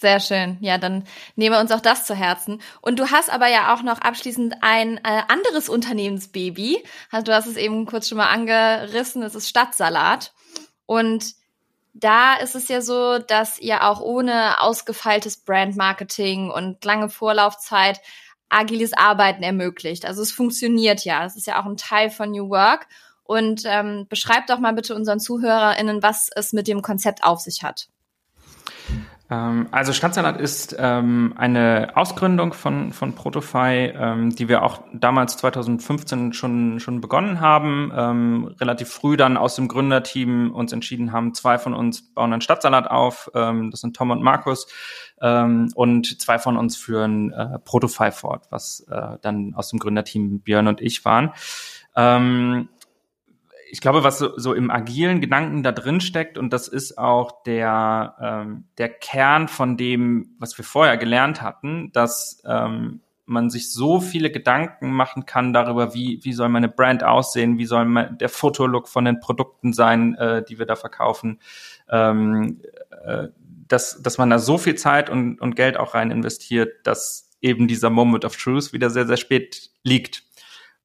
[0.00, 0.58] Sehr schön.
[0.60, 1.04] Ja, dann
[1.36, 2.60] nehmen wir uns auch das zu Herzen.
[2.80, 6.84] Und du hast aber ja auch noch abschließend ein äh, anderes Unternehmensbaby.
[7.10, 9.22] Also du hast es eben kurz schon mal angerissen.
[9.22, 10.32] Es ist Stadtsalat.
[10.86, 11.34] Und
[11.94, 18.00] da ist es ja so, dass ihr auch ohne ausgefeiltes Brandmarketing und lange Vorlaufzeit
[18.48, 20.04] agiles Arbeiten ermöglicht.
[20.06, 21.24] Also es funktioniert ja.
[21.24, 22.88] Es ist ja auch ein Teil von New Work.
[23.22, 27.62] Und ähm, beschreibt doch mal bitte unseren ZuhörerInnen, was es mit dem Konzept auf sich
[27.62, 27.88] hat.
[29.30, 35.36] Ähm, also Stadtsalat ist ähm, eine Ausgründung von, von Protofy, ähm, die wir auch damals
[35.38, 41.32] 2015 schon, schon begonnen haben, ähm, relativ früh dann aus dem Gründerteam uns entschieden haben,
[41.32, 44.66] zwei von uns bauen einen Stadtsalat auf, ähm, das sind Tom und Markus,
[45.22, 50.40] ähm, und zwei von uns führen äh, Protofy fort, was äh, dann aus dem Gründerteam
[50.40, 51.32] Björn und ich waren.
[51.96, 52.68] Ähm,
[53.74, 57.42] ich glaube, was so, so im agilen Gedanken da drin steckt, und das ist auch
[57.42, 63.72] der, ähm, der Kern von dem, was wir vorher gelernt hatten, dass ähm, man sich
[63.72, 68.16] so viele Gedanken machen kann darüber, wie, wie soll meine Brand aussehen, wie soll mein,
[68.16, 71.40] der Fotolook von den Produkten sein, äh, die wir da verkaufen,
[71.90, 72.60] ähm,
[73.04, 73.26] äh,
[73.66, 77.66] dass, dass man da so viel Zeit und, und Geld auch rein investiert, dass eben
[77.66, 80.22] dieser Moment of Truth wieder sehr, sehr spät liegt.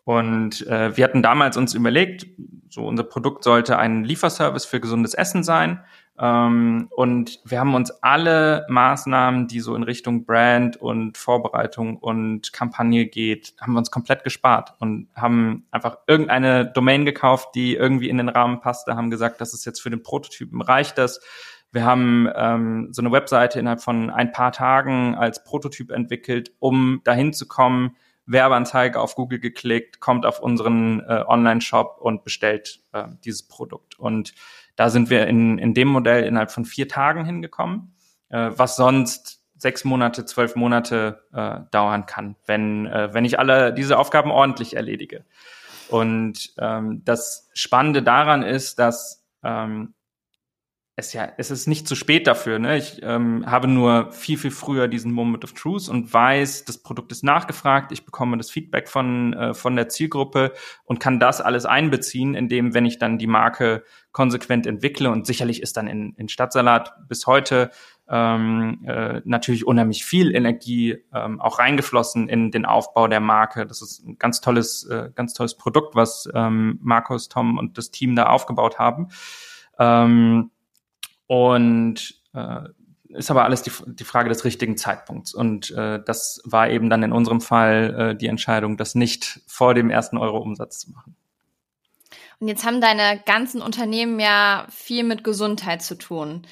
[0.09, 2.25] Und äh, wir hatten damals uns überlegt,
[2.67, 5.83] so unser Produkt sollte ein Lieferservice für gesundes Essen sein.
[6.19, 12.51] Ähm, und wir haben uns alle Maßnahmen, die so in Richtung Brand und Vorbereitung und
[12.53, 18.09] Kampagne geht, haben wir uns komplett gespart und haben einfach irgendeine Domain gekauft, die irgendwie
[18.09, 21.21] in den Rahmen passte, haben gesagt, das ist jetzt für den Prototypen reicht das.
[21.71, 27.01] Wir haben ähm, so eine Webseite innerhalb von ein paar Tagen als Prototyp entwickelt, um
[27.03, 27.95] dahin zu kommen,
[28.31, 33.97] Werbeanzeige auf Google geklickt, kommt auf unseren äh, Online-Shop und bestellt äh, dieses Produkt.
[33.99, 34.33] Und
[34.75, 37.95] da sind wir in, in dem Modell innerhalb von vier Tagen hingekommen,
[38.29, 43.73] äh, was sonst sechs Monate, zwölf Monate äh, dauern kann, wenn, äh, wenn ich alle
[43.73, 45.25] diese Aufgaben ordentlich erledige.
[45.89, 49.95] Und ähm, das Spannende daran ist, dass ähm,
[50.99, 52.59] es ja, es ist nicht zu spät dafür.
[52.59, 52.77] Ne?
[52.77, 57.11] Ich ähm, habe nur viel, viel früher diesen Moment of Truth und weiß, das Produkt
[57.11, 61.65] ist nachgefragt, ich bekomme das Feedback von, äh, von der Zielgruppe und kann das alles
[61.65, 66.29] einbeziehen, indem, wenn ich dann die Marke konsequent entwickle und sicherlich ist dann in, in
[66.29, 67.71] Stadtsalat bis heute
[68.09, 73.65] ähm, äh, natürlich unheimlich viel Energie ähm, auch reingeflossen in den Aufbau der Marke.
[73.65, 77.91] Das ist ein ganz tolles, äh, ganz tolles Produkt, was ähm, Markus, Tom und das
[77.91, 79.09] Team da aufgebaut haben.
[79.77, 80.51] Ähm,
[81.29, 82.61] und äh,
[83.09, 85.31] ist aber alles die, die Frage des richtigen Zeitpunkts.
[85.35, 89.75] Und äh, das war eben dann in unserem Fall äh, die Entscheidung, das nicht vor
[89.75, 91.15] dem ersten Euro Umsatz zu machen.
[92.39, 96.47] Und jetzt haben deine ganzen Unternehmen ja viel mit Gesundheit zu tun.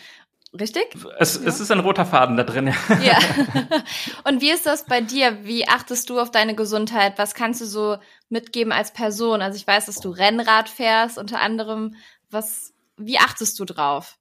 [0.53, 0.85] Richtig?
[1.17, 1.47] Es, ja.
[1.47, 2.67] es ist ein roter Faden da drin.
[2.67, 3.01] Ja.
[3.01, 3.19] ja.
[4.25, 5.43] Und wie ist das bei dir?
[5.43, 7.17] Wie achtest du auf deine Gesundheit?
[7.17, 7.97] Was kannst du so
[8.29, 9.41] mitgeben als Person?
[9.41, 11.95] Also ich weiß, dass du Rennrad fährst, unter anderem.
[12.29, 14.16] Was, wie achtest du drauf?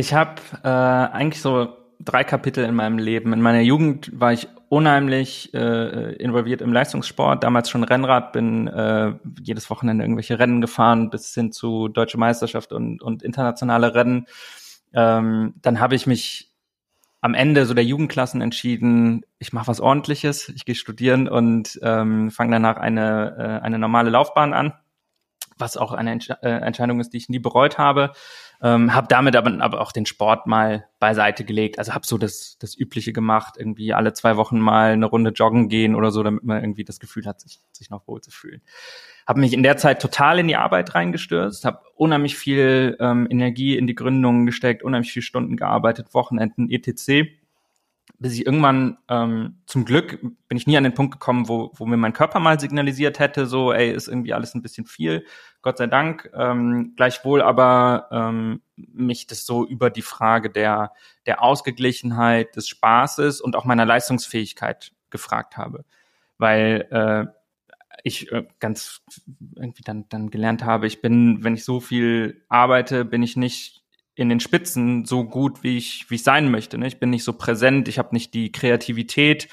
[0.00, 3.34] Ich habe äh, eigentlich so drei Kapitel in meinem Leben.
[3.34, 9.12] In meiner Jugend war ich unheimlich äh, involviert im Leistungssport, damals schon Rennrad, bin äh,
[9.42, 14.24] jedes Wochenende irgendwelche Rennen gefahren, bis hin zu deutsche Meisterschaft und, und internationale Rennen.
[14.94, 16.50] Ähm, dann habe ich mich
[17.20, 22.30] am Ende so der Jugendklassen entschieden, ich mache was ordentliches, ich gehe studieren und ähm,
[22.30, 24.72] fange danach eine, äh, eine normale Laufbahn an,
[25.58, 28.12] was auch eine Entsch äh, Entscheidung ist, die ich nie bereut habe.
[28.62, 31.78] Ähm, habe damit aber, aber auch den Sport mal beiseite gelegt.
[31.78, 35.68] Also habe so das, das Übliche gemacht, irgendwie alle zwei Wochen mal eine Runde joggen
[35.68, 38.60] gehen oder so, damit man irgendwie das Gefühl hat, sich, sich noch wohl zu fühlen.
[39.26, 43.78] Habe mich in der Zeit total in die Arbeit reingestürzt, habe unheimlich viel ähm, Energie
[43.78, 47.30] in die Gründung gesteckt, unheimlich viele Stunden gearbeitet, Wochenenden, etc
[48.20, 51.86] bis ich irgendwann ähm, zum Glück bin ich nie an den Punkt gekommen, wo, wo
[51.86, 55.24] mir mein Körper mal signalisiert hätte, so, ey, ist irgendwie alles ein bisschen viel,
[55.62, 56.30] Gott sei Dank.
[56.34, 60.92] Ähm, gleichwohl aber ähm, mich das so über die Frage der,
[61.26, 65.84] der Ausgeglichenheit, des Spaßes und auch meiner Leistungsfähigkeit gefragt habe.
[66.38, 67.40] Weil äh,
[68.04, 69.02] ich äh, ganz
[69.56, 73.82] irgendwie dann, dann gelernt habe, ich bin, wenn ich so viel arbeite, bin ich nicht
[74.14, 76.78] in den Spitzen so gut, wie ich, wie ich sein möchte.
[76.78, 76.86] Ne?
[76.86, 79.48] Ich bin nicht so präsent, ich habe nicht die Kreativität,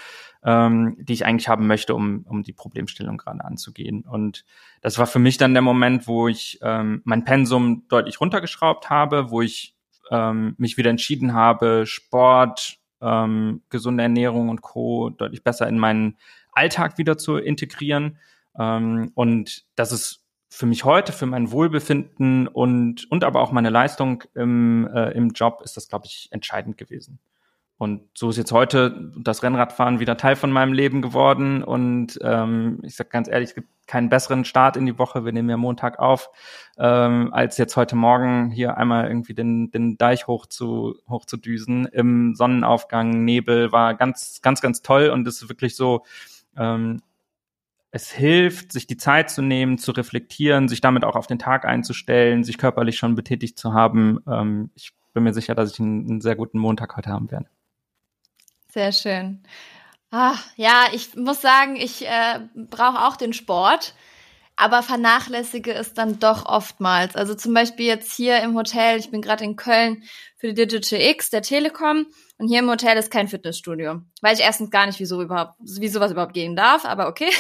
[0.48, 4.06] ähm, die ich eigentlich haben möchte, um, um die Problemstellung gerade anzugehen.
[4.10, 4.46] Und
[4.80, 9.30] das war für mich dann der Moment, wo ich ähm, mein Pensum deutlich runtergeschraubt habe,
[9.30, 9.76] wo ich
[10.10, 15.10] ähm, mich wieder entschieden habe, Sport, ähm, gesunde Ernährung und Co.
[15.10, 16.16] deutlich besser in meinen
[16.54, 18.18] Alltag wieder zu integrieren.
[18.58, 23.70] Ähm, und das ist für mich heute, für mein Wohlbefinden und, und aber auch meine
[23.70, 27.20] Leistung im, äh, im Job ist das, glaube ich, entscheidend gewesen.
[27.78, 31.64] Und so ist jetzt heute das Rennradfahren wieder Teil von meinem Leben geworden.
[31.64, 35.26] Und ähm, ich sage ganz ehrlich, es gibt keinen besseren Start in die Woche.
[35.26, 36.32] Wir nehmen ja Montag auf,
[36.80, 41.38] ähm, als jetzt heute Morgen hier einmal irgendwie den, den Deich hoch zu, hoch zu
[41.38, 41.86] düsen.
[41.86, 45.10] Im Sonnenaufgang, Nebel war ganz, ganz, ganz toll.
[45.10, 46.04] Und es ist wirklich so,
[46.58, 47.02] ähm,
[47.92, 51.64] es hilft, sich die Zeit zu nehmen, zu reflektieren, sich damit auch auf den Tag
[51.64, 54.20] einzustellen, sich körperlich schon betätigt zu haben.
[54.28, 57.48] Ähm, ich bin mir sicher, dass ich einen, einen sehr guten Montag heute haben werde.
[58.78, 59.42] Sehr schön.
[60.12, 63.96] Ach, ja, ich muss sagen, ich äh, brauche auch den Sport,
[64.56, 67.16] aber vernachlässige es dann doch oftmals.
[67.16, 70.04] Also zum Beispiel jetzt hier im Hotel, ich bin gerade in Köln
[70.38, 72.06] für die Digital X der Telekom
[72.38, 74.02] und hier im Hotel ist kein Fitnessstudio.
[74.22, 77.32] Weiß ich erstens gar nicht, wieso überhaupt, wie sowas überhaupt gehen darf, aber okay.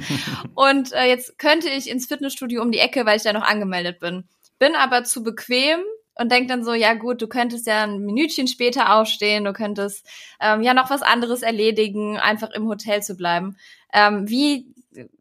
[0.54, 3.98] und äh, jetzt könnte ich ins Fitnessstudio um die Ecke, weil ich da noch angemeldet
[3.98, 4.28] bin.
[4.58, 5.80] Bin aber zu bequem
[6.14, 10.06] und denk dann so, ja gut, du könntest ja ein Minütchen später aufstehen, du könntest
[10.40, 13.56] ähm, ja noch was anderes erledigen, einfach im Hotel zu bleiben.
[13.92, 14.74] Ähm, wie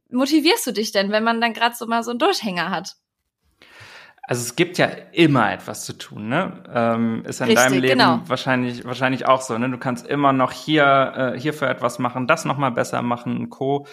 [0.09, 2.95] motivierst du dich denn, wenn man dann gerade so mal so einen Durchhänger hat?
[4.23, 6.63] Also es gibt ja immer etwas zu tun, ne?
[6.73, 8.21] Ähm, ist in Richtig, deinem Leben genau.
[8.27, 9.69] wahrscheinlich wahrscheinlich auch so, ne?
[9.69, 13.49] Du kannst immer noch hier äh, hierfür etwas machen, das noch mal besser machen und
[13.49, 13.87] co.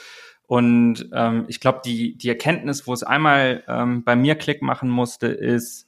[0.47, 4.89] Und ähm, ich glaube, die die Erkenntnis, wo es einmal ähm, bei mir Klick machen
[4.89, 5.88] musste, ist,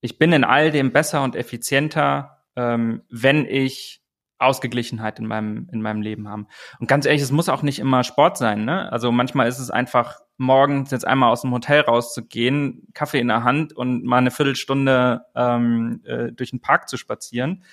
[0.00, 4.02] ich bin in all dem besser und effizienter, ähm, wenn ich
[4.38, 6.46] Ausgeglichenheit in meinem, in meinem Leben haben.
[6.78, 8.92] Und ganz ehrlich, es muss auch nicht immer Sport sein, ne?
[8.92, 13.44] Also manchmal ist es einfach, morgens jetzt einmal aus dem Hotel rauszugehen, Kaffee in der
[13.44, 17.64] Hand und mal eine Viertelstunde ähm, äh, durch den Park zu spazieren.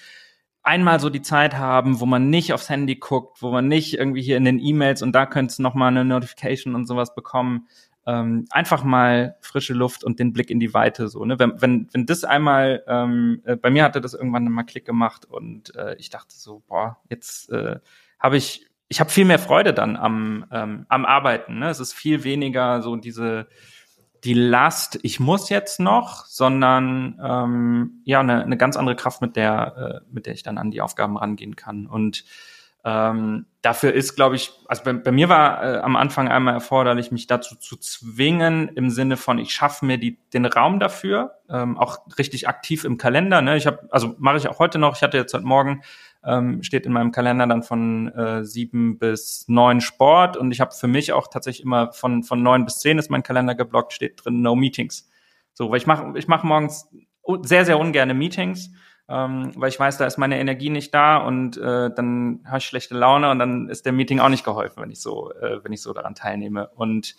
[0.62, 4.22] Einmal so die Zeit haben, wo man nicht aufs Handy guckt, wo man nicht irgendwie
[4.22, 7.68] hier in den E-Mails und da könntest du noch mal eine Notification und sowas bekommen
[8.06, 11.24] ähm, einfach mal frische Luft und den Blick in die Weite so.
[11.26, 11.40] Ne?
[11.40, 15.26] Wenn, wenn, wenn das einmal, ähm, äh, bei mir hatte das irgendwann mal Klick gemacht
[15.26, 17.80] und äh, ich dachte so, boah, jetzt äh,
[18.20, 21.60] habe ich, ich habe viel mehr Freude dann am, ähm, am Arbeiten.
[21.60, 21.70] Ne?
[21.70, 23.48] Es ist viel weniger so diese
[24.24, 29.36] die Last, ich muss jetzt noch, sondern ähm, ja eine, eine ganz andere Kraft, mit
[29.36, 31.88] der äh, mit der ich dann an die Aufgaben rangehen kann.
[31.88, 32.24] Und
[32.86, 37.12] ähm, dafür ist, glaube ich, also bei, bei mir war äh, am Anfang einmal erforderlich,
[37.12, 41.78] mich dazu zu zwingen, im Sinne von, ich schaffe mir die, den Raum dafür, ähm,
[41.78, 43.42] auch richtig aktiv im Kalender.
[43.42, 43.56] Ne?
[43.56, 44.98] Ich habe, also mache ich auch heute noch.
[44.98, 45.82] Ich hatte jetzt heute Morgen
[46.26, 50.72] ähm, steht in meinem Kalender dann von äh, sieben bis neun Sport und ich habe
[50.72, 54.24] für mich auch tatsächlich immer von von neun bis zehn ist mein Kalender geblockt, steht
[54.24, 55.10] drin No Meetings.
[55.54, 56.90] So, weil ich mache ich mache morgens
[57.44, 58.72] sehr sehr ungerne Meetings
[59.10, 62.66] ähm, weil ich weiß, da ist meine Energie nicht da und äh, dann habe ich
[62.66, 65.74] schlechte Laune und dann ist der Meeting auch nicht geholfen, wenn ich so, äh, wenn
[65.74, 66.70] ich so daran teilnehme.
[66.70, 67.16] Und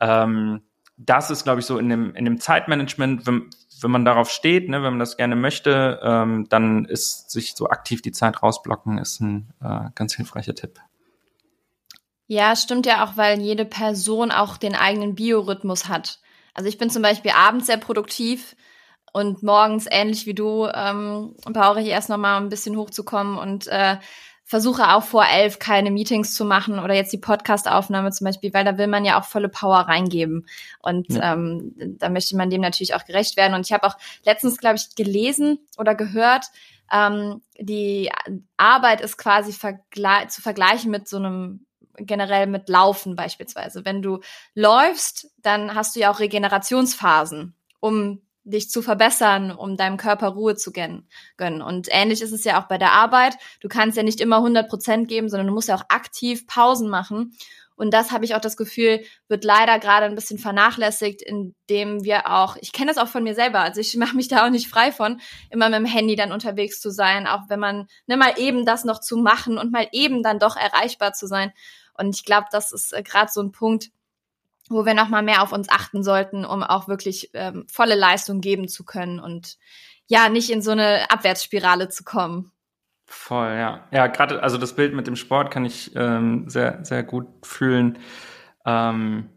[0.00, 0.62] ähm,
[0.96, 3.50] das ist, glaube ich, so in dem, in dem Zeitmanagement, wenn,
[3.80, 7.68] wenn man darauf steht, ne, wenn man das gerne möchte, ähm, dann ist sich so
[7.68, 10.80] aktiv die Zeit rausblocken, ist ein äh, ganz hilfreicher Tipp.
[12.26, 16.20] Ja, stimmt ja auch, weil jede Person auch den eigenen Biorhythmus hat.
[16.54, 18.56] Also ich bin zum Beispiel abends sehr produktiv,
[19.12, 23.66] und morgens, ähnlich wie du, ähm, brauche ich erst noch mal ein bisschen hochzukommen und
[23.68, 23.96] äh,
[24.44, 28.64] versuche auch vor elf keine Meetings zu machen oder jetzt die Podcast-Aufnahme zum Beispiel, weil
[28.64, 30.46] da will man ja auch volle Power reingeben.
[30.82, 31.32] Und ja.
[31.32, 33.54] ähm, da möchte man dem natürlich auch gerecht werden.
[33.54, 36.46] Und ich habe auch letztens, glaube ich, gelesen oder gehört,
[36.92, 38.10] ähm, die
[38.56, 43.84] Arbeit ist quasi vergle zu vergleichen mit so einem generell mit Laufen beispielsweise.
[43.84, 44.20] Wenn du
[44.54, 50.56] läufst, dann hast du ja auch Regenerationsphasen, um dich zu verbessern, um deinem Körper Ruhe
[50.56, 51.06] zu gönnen.
[51.62, 53.36] Und ähnlich ist es ja auch bei der Arbeit.
[53.60, 56.88] Du kannst ja nicht immer 100 Prozent geben, sondern du musst ja auch aktiv Pausen
[56.88, 57.36] machen.
[57.74, 62.30] Und das habe ich auch das Gefühl, wird leider gerade ein bisschen vernachlässigt, indem wir
[62.30, 64.68] auch, ich kenne das auch von mir selber, also ich mache mich da auch nicht
[64.68, 65.20] frei von,
[65.50, 68.84] immer mit dem Handy dann unterwegs zu sein, auch wenn man ne, mal eben das
[68.84, 71.52] noch zu machen und mal eben dann doch erreichbar zu sein.
[71.94, 73.90] Und ich glaube, das ist äh, gerade so ein Punkt,
[74.72, 78.40] wo wir noch mal mehr auf uns achten sollten, um auch wirklich ähm, volle Leistung
[78.40, 79.58] geben zu können und
[80.06, 82.52] ja, nicht in so eine Abwärtsspirale zu kommen.
[83.06, 83.86] Voll, ja.
[83.90, 87.98] Ja, gerade, also das Bild mit dem Sport kann ich ähm, sehr, sehr gut fühlen.
[88.64, 89.28] Ähm,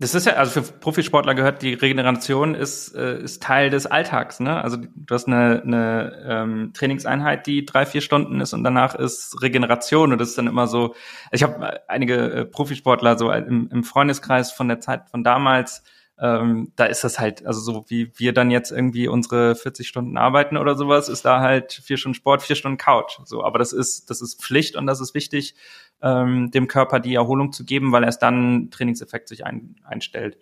[0.00, 4.38] das ist ja, also für Profisportler gehört die Regeneration ist, äh, ist Teil des Alltags,
[4.38, 4.62] ne?
[4.62, 9.42] Also du hast eine, eine ähm, Trainingseinheit, die drei, vier Stunden ist und danach ist
[9.42, 10.94] Regeneration und das ist dann immer so,
[11.32, 15.82] ich habe einige äh, Profisportler so im, im Freundeskreis von der Zeit von damals,
[16.20, 20.16] ähm, da ist das halt, also so wie wir dann jetzt irgendwie unsere 40 Stunden
[20.16, 23.18] arbeiten oder sowas, ist da halt vier Stunden Sport, vier Stunden Couch.
[23.24, 25.54] So, aber das ist, das ist Pflicht und das ist wichtig,
[26.02, 30.38] ähm, dem Körper die Erholung zu geben, weil erst dann Trainingseffekt sich ein, einstellt.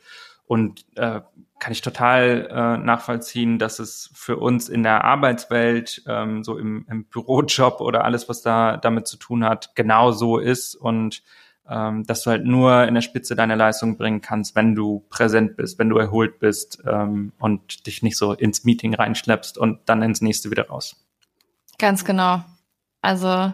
[0.46, 1.22] Und äh,
[1.58, 6.86] kann ich total äh, nachvollziehen, dass es für uns in der Arbeitswelt, ähm, so im,
[6.88, 11.22] im Bürojob oder alles, was da damit zu tun hat, genau so ist und
[11.68, 15.56] ähm, dass du halt nur in der Spitze deine Leistung bringen kannst, wenn du präsent
[15.56, 20.02] bist, wenn du erholt bist ähm, und dich nicht so ins Meeting reinschleppst und dann
[20.02, 20.96] ins nächste wieder raus.
[21.78, 22.42] Ganz genau.
[23.02, 23.52] Also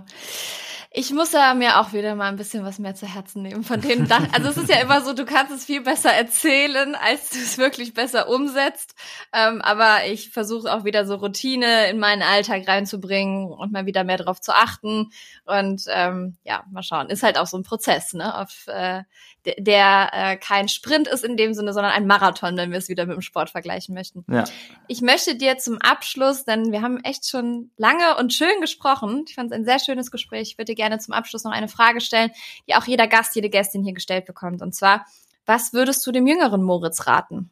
[0.95, 3.80] ich muss ja mir auch wieder mal ein bisschen was mehr zu Herzen nehmen von
[3.80, 4.11] denen.
[4.32, 7.57] Also es ist ja immer so, du kannst es viel besser erzählen, als du es
[7.57, 8.95] wirklich besser umsetzt.
[9.32, 14.05] Ähm, aber ich versuche auch wieder so Routine in meinen Alltag reinzubringen und mal wieder
[14.05, 15.11] mehr darauf zu achten.
[15.47, 17.09] Und ähm, ja, mal schauen.
[17.09, 18.38] Ist halt auch so ein Prozess, ne?
[18.38, 19.03] Auf, äh,
[19.45, 22.88] der, der äh, kein Sprint ist in dem Sinne, sondern ein Marathon, wenn wir es
[22.88, 24.24] wieder mit dem Sport vergleichen möchten.
[24.30, 24.45] Ja.
[24.88, 29.24] Ich möchte dir zum Abschluss, denn wir haben echt schon lange und schön gesprochen.
[29.28, 30.51] Ich fand es ein sehr schönes Gespräch.
[30.53, 32.30] Ich würde dir gerne zum Abschluss noch eine Frage stellen,
[32.68, 34.62] die auch jeder Gast, jede Gästin hier gestellt bekommt.
[34.62, 35.07] Und zwar,
[35.47, 37.51] was würdest du dem jüngeren Moritz raten?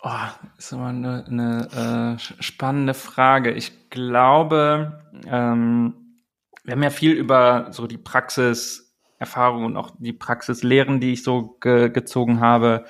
[0.00, 0.10] Oh,
[0.56, 3.52] ist immer eine, eine äh, spannende Frage.
[3.52, 5.97] Ich glaube, ähm,
[6.68, 11.56] wir haben ja viel über so die Praxiserfahrung und auch die Praxislehren, die ich so
[11.62, 12.84] ge gezogen habe,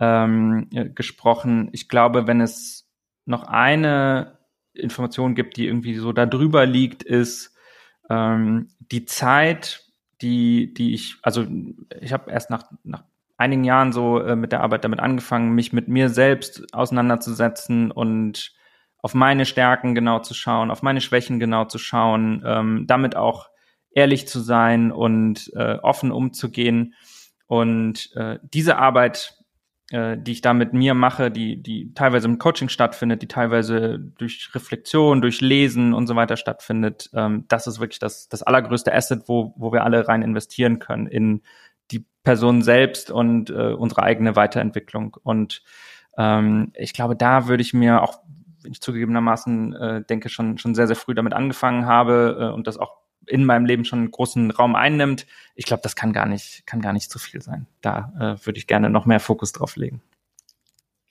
[0.00, 1.68] ähm, gesprochen.
[1.72, 2.88] Ich glaube, wenn es
[3.26, 4.38] noch eine
[4.72, 7.54] Information gibt, die irgendwie so da drüber liegt, ist
[8.08, 9.84] ähm, die Zeit,
[10.22, 11.46] die, die ich, also
[12.00, 13.04] ich habe erst nach, nach
[13.36, 18.54] einigen Jahren so äh, mit der Arbeit damit angefangen, mich mit mir selbst auseinanderzusetzen und
[19.02, 23.50] auf meine Stärken genau zu schauen, auf meine Schwächen genau zu schauen, ähm, damit auch
[23.90, 26.94] ehrlich zu sein und äh, offen umzugehen.
[27.46, 29.36] Und äh, diese Arbeit,
[29.90, 33.98] äh, die ich da mit mir mache, die, die teilweise im Coaching stattfindet, die teilweise
[33.98, 38.94] durch Reflexion, durch Lesen und so weiter stattfindet, ähm, das ist wirklich das, das allergrößte
[38.94, 41.42] Asset, wo, wo wir alle rein investieren können in
[41.90, 45.16] die Person selbst und äh, unsere eigene Weiterentwicklung.
[45.24, 45.62] Und
[46.16, 48.22] ähm, ich glaube, da würde ich mir auch
[48.64, 52.78] ich zugegebenermaßen äh, denke schon schon sehr sehr früh damit angefangen habe äh, und das
[52.78, 55.26] auch in meinem Leben schon einen großen Raum einnimmt.
[55.54, 57.66] Ich glaube, das kann gar nicht, kann gar nicht zu viel sein.
[57.80, 60.02] Da äh, würde ich gerne noch mehr Fokus drauf legen.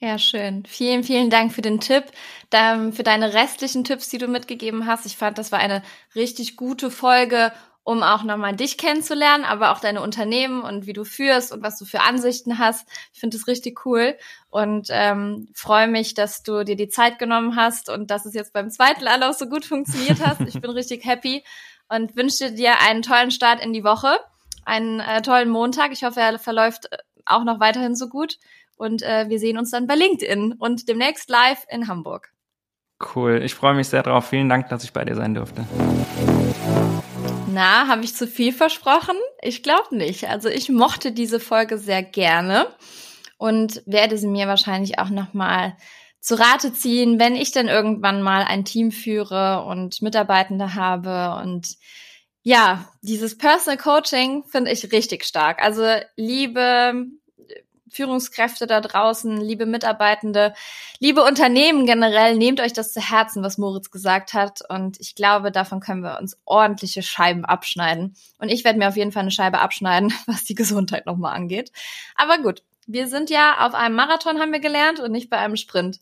[0.04, 0.66] Ja, schön.
[0.66, 2.06] Vielen, vielen Dank für den Tipp,
[2.49, 5.06] für deine restlichen Tipps, die du mitgegeben hast.
[5.06, 5.84] Ich fand, das war eine
[6.16, 7.54] richtig gute Folge,
[7.84, 11.80] um auch nochmal dich kennenzulernen, aber auch deine Unternehmen und wie du führst und was
[11.80, 12.88] du für Ansichten hast.
[13.14, 14.16] Ich finde das richtig cool
[14.50, 18.54] und ähm, freue mich, dass du dir die Zeit genommen hast und dass es jetzt
[18.54, 20.42] beim zweiten Anlauf so gut funktioniert hast.
[20.42, 21.44] Ich bin richtig happy
[21.90, 24.18] und wünsche dir einen tollen Start in die Woche,
[24.64, 25.92] einen äh, tollen Montag.
[25.92, 28.38] Ich hoffe, er verläuft äh, auch noch weiterhin so gut.
[28.78, 32.32] Und äh, wir sehen uns dann bei LinkedIn und demnächst live in Hamburg.
[33.16, 34.28] Cool, ich freue mich sehr drauf.
[34.28, 35.66] Vielen Dank, dass ich bei dir sein durfte.
[37.52, 39.16] Na, habe ich zu viel versprochen?
[39.41, 40.30] Ich glaube nicht.
[40.30, 42.68] Also ich mochte diese Folge sehr gerne
[43.38, 45.76] und werde sie mir wahrscheinlich auch noch mal
[46.22, 51.76] zu Rate ziehen, wenn ich dann irgendwann mal ein Team führe und Mitarbeitende habe und
[52.43, 55.62] ja, dieses Personal Coaching finde ich richtig stark.
[55.62, 55.84] Also
[56.16, 57.06] liebe
[57.92, 60.54] Führungskräfte da draußen, liebe Mitarbeitende,
[61.00, 64.62] liebe Unternehmen generell, nehmt euch das zu Herzen, was Moritz gesagt hat.
[64.70, 68.16] Und ich glaube, davon können wir uns ordentliche Scheiben abschneiden.
[68.39, 71.74] Und ich werde mir auf jeden Fall eine Scheibe abschneiden, was die Gesundheit nochmal angeht.
[72.16, 75.58] Aber gut, wir sind ja auf einem Marathon, haben wir gelernt, und nicht bei einem
[75.58, 76.00] Sprint.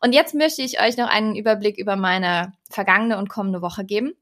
[0.00, 4.14] Und jetzt möchte ich euch noch einen Überblick über meine vergangene und kommende Woche geben.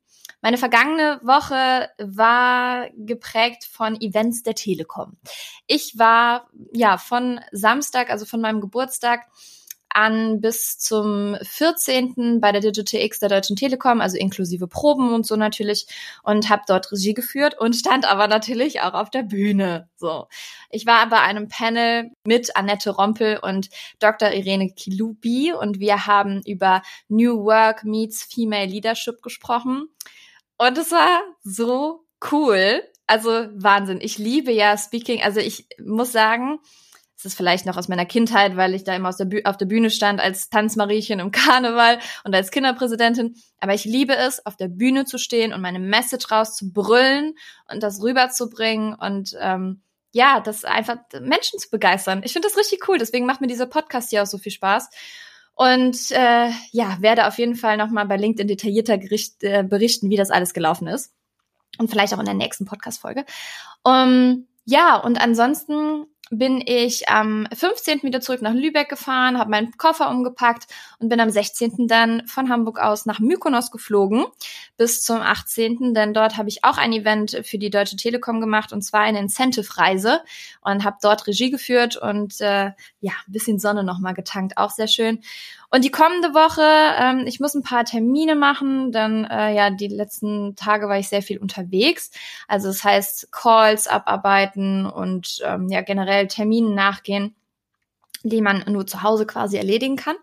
[0.42, 5.16] Meine vergangene Woche war geprägt von Events der Telekom.
[5.66, 9.26] Ich war ja von Samstag, also von meinem Geburtstag,
[9.92, 12.40] an bis zum 14.
[12.40, 15.86] bei der Digital X der Deutschen Telekom, also inklusive Proben und so natürlich,
[16.22, 19.88] und habe dort Regie geführt und stand aber natürlich auch auf der Bühne.
[19.96, 20.28] So,
[20.70, 23.68] ich war bei einem Panel mit Annette Rompel und
[23.98, 24.30] Dr.
[24.30, 29.88] Irene Kilubi und wir haben über New Work meets Female Leadership gesprochen.
[30.60, 32.82] Und es war so cool.
[33.06, 33.98] Also Wahnsinn.
[34.02, 35.22] Ich liebe ja Speaking.
[35.22, 36.58] Also ich muss sagen,
[37.16, 39.88] es ist vielleicht noch aus meiner Kindheit, weil ich da immer der auf der Bühne
[39.88, 43.36] stand als Tanzmariechen im Karneval und als Kinderpräsidentin.
[43.58, 47.36] Aber ich liebe es, auf der Bühne zu stehen und meine Message rauszubrüllen
[47.72, 49.80] und das rüberzubringen und ähm,
[50.12, 52.20] ja, das einfach Menschen zu begeistern.
[52.22, 52.98] Ich finde das richtig cool.
[52.98, 54.90] Deswegen macht mir dieser Podcast hier auch so viel Spaß.
[55.54, 60.16] Und äh, ja, werde auf jeden Fall nochmal bei LinkedIn detaillierter Gericht, äh, berichten, wie
[60.16, 61.12] das alles gelaufen ist.
[61.78, 63.24] Und vielleicht auch in der nächsten Podcast-Folge.
[63.84, 68.04] Um, ja, und ansonsten bin ich am 15.
[68.04, 70.68] wieder zurück nach Lübeck gefahren, habe meinen Koffer umgepackt
[71.00, 71.88] und bin am 16.
[71.88, 74.24] dann von Hamburg aus nach Mykonos geflogen
[74.76, 78.72] bis zum 18., denn dort habe ich auch ein Event für die Deutsche Telekom gemacht
[78.72, 80.20] und zwar eine Incentive-Reise
[80.62, 82.70] und habe dort Regie geführt und äh,
[83.00, 85.20] ja, ein bisschen Sonne nochmal getankt, auch sehr schön.
[85.72, 86.62] Und die kommende Woche,
[86.98, 91.08] ähm, ich muss ein paar Termine machen, dann äh, ja, die letzten Tage war ich
[91.08, 92.10] sehr viel unterwegs.
[92.48, 97.34] Also das heißt Calls abarbeiten und ähm, ja generell Terminen nachgehen,
[98.22, 100.16] die man nur zu Hause quasi erledigen kann.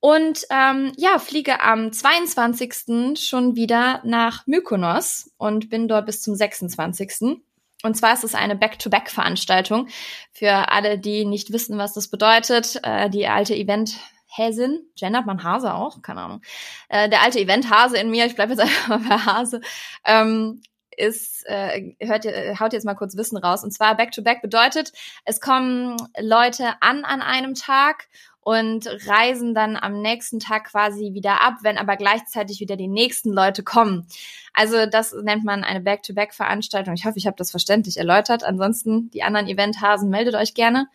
[0.00, 3.18] Und ähm, ja, fliege am 22.
[3.18, 7.40] schon wieder nach Mykonos und bin dort bis zum 26.
[7.82, 9.88] Und zwar ist es eine Back-to-Back-Veranstaltung.
[10.32, 15.42] Für alle, die nicht wissen, was das bedeutet, äh, die alte Event Häsin, gendert man
[15.42, 16.02] Hase auch?
[16.02, 16.42] Keine Ahnung.
[16.88, 19.60] Äh, der alte Event-Hase in mir, ich bleibe jetzt einfach mal bei Hase,
[20.04, 20.60] ähm,
[20.98, 22.24] ist, äh, hört,
[22.60, 23.64] haut jetzt mal kurz Wissen raus.
[23.64, 24.92] Und zwar Back-to-Back -back bedeutet,
[25.24, 28.08] es kommen Leute an an einem Tag
[28.48, 33.30] und reisen dann am nächsten Tag quasi wieder ab, wenn aber gleichzeitig wieder die nächsten
[33.30, 34.06] Leute kommen.
[34.54, 36.94] Also das nennt man eine Back-to-Back-Veranstaltung.
[36.94, 38.44] Ich hoffe, ich habe das verständlich erläutert.
[38.44, 40.88] Ansonsten, die anderen Event-Hasen, meldet euch gerne.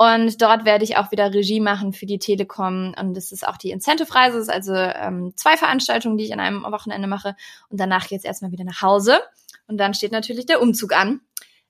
[0.00, 2.94] Und dort werde ich auch wieder Regie machen für die Telekom.
[2.96, 7.08] Und das ist auch die Incentive-Reise, also ähm, zwei Veranstaltungen, die ich an einem Wochenende
[7.08, 7.34] mache.
[7.68, 9.18] Und danach jetzt erstmal wieder nach Hause.
[9.66, 11.20] Und dann steht natürlich der Umzug an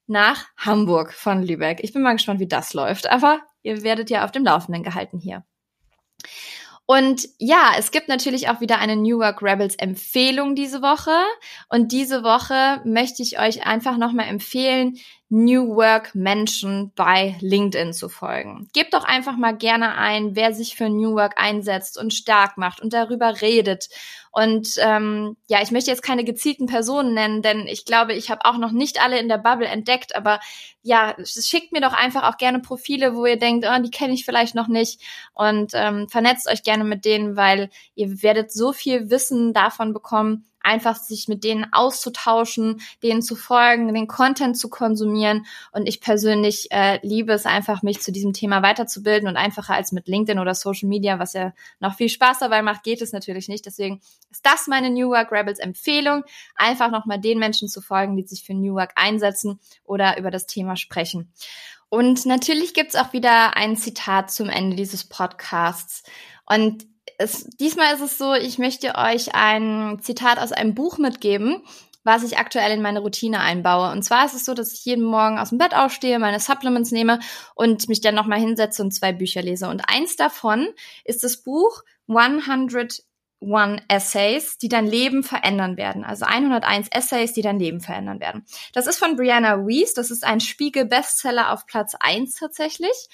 [0.06, 1.80] nach Hamburg von Lübeck.
[1.82, 3.10] Ich bin mal gespannt, wie das läuft.
[3.10, 5.42] Aber ihr werdet ja auf dem Laufenden gehalten hier.
[6.84, 11.16] Und ja, es gibt natürlich auch wieder eine New Work Rebels Empfehlung diese Woche.
[11.68, 14.98] Und diese Woche möchte ich euch einfach nochmal empfehlen,
[15.30, 18.68] New Work Menschen bei LinkedIn zu folgen.
[18.72, 22.80] Gebt doch einfach mal gerne ein, wer sich für New Work einsetzt und stark macht
[22.80, 23.88] und darüber redet.
[24.30, 28.44] Und ähm, ja, ich möchte jetzt keine gezielten Personen nennen, denn ich glaube, ich habe
[28.44, 30.16] auch noch nicht alle in der Bubble entdeckt.
[30.16, 30.40] Aber
[30.82, 34.24] ja, schickt mir doch einfach auch gerne Profile, wo ihr denkt, oh, die kenne ich
[34.24, 35.02] vielleicht noch nicht.
[35.34, 40.46] Und ähm, vernetzt euch gerne mit denen, weil ihr werdet so viel Wissen davon bekommen
[40.62, 45.46] einfach sich mit denen auszutauschen, denen zu folgen, den Content zu konsumieren.
[45.72, 49.92] Und ich persönlich äh, liebe es einfach, mich zu diesem Thema weiterzubilden und einfacher als
[49.92, 53.48] mit LinkedIn oder Social Media, was ja noch viel Spaß dabei macht, geht es natürlich
[53.48, 53.66] nicht.
[53.66, 54.00] Deswegen
[54.30, 58.44] ist das meine New Work Rebels Empfehlung, einfach nochmal den Menschen zu folgen, die sich
[58.44, 61.32] für New Work einsetzen oder über das Thema sprechen.
[61.90, 66.02] Und natürlich gibt's auch wieder ein Zitat zum Ende dieses Podcasts.
[66.44, 66.86] Und
[67.18, 71.62] es, diesmal ist es so, ich möchte euch ein Zitat aus einem Buch mitgeben,
[72.04, 73.90] was ich aktuell in meine Routine einbaue.
[73.90, 76.92] Und zwar ist es so, dass ich jeden Morgen aus dem Bett aufstehe, meine Supplements
[76.92, 77.18] nehme
[77.54, 79.68] und mich dann nochmal hinsetze und zwei Bücher lese.
[79.68, 80.68] Und eins davon
[81.04, 83.02] ist das Buch 100
[83.40, 86.04] One Essays, die dein Leben verändern werden.
[86.04, 88.44] Also 101 Essays, die dein Leben verändern werden.
[88.72, 89.94] Das ist von Brianna Weiss.
[89.94, 93.08] Das ist ein Spiegel-Bestseller auf Platz 1 tatsächlich.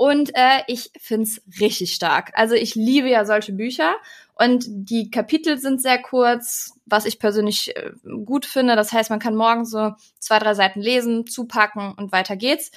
[0.00, 2.32] Und äh, ich find's richtig stark.
[2.32, 3.96] Also ich liebe ja solche Bücher.
[4.34, 7.90] Und die Kapitel sind sehr kurz, was ich persönlich äh,
[8.24, 8.76] gut finde.
[8.76, 12.70] Das heißt, man kann morgen so zwei, drei Seiten lesen, zupacken und weiter geht's.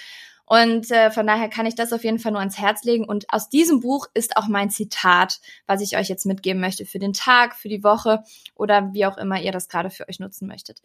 [0.44, 3.06] Und äh, von daher kann ich das auf jeden Fall nur ans Herz legen.
[3.06, 7.00] Und aus diesem Buch ist auch mein Zitat, was ich euch jetzt mitgeben möchte für
[7.00, 10.46] den Tag, für die Woche oder wie auch immer ihr das gerade für euch nutzen
[10.46, 10.82] möchtet.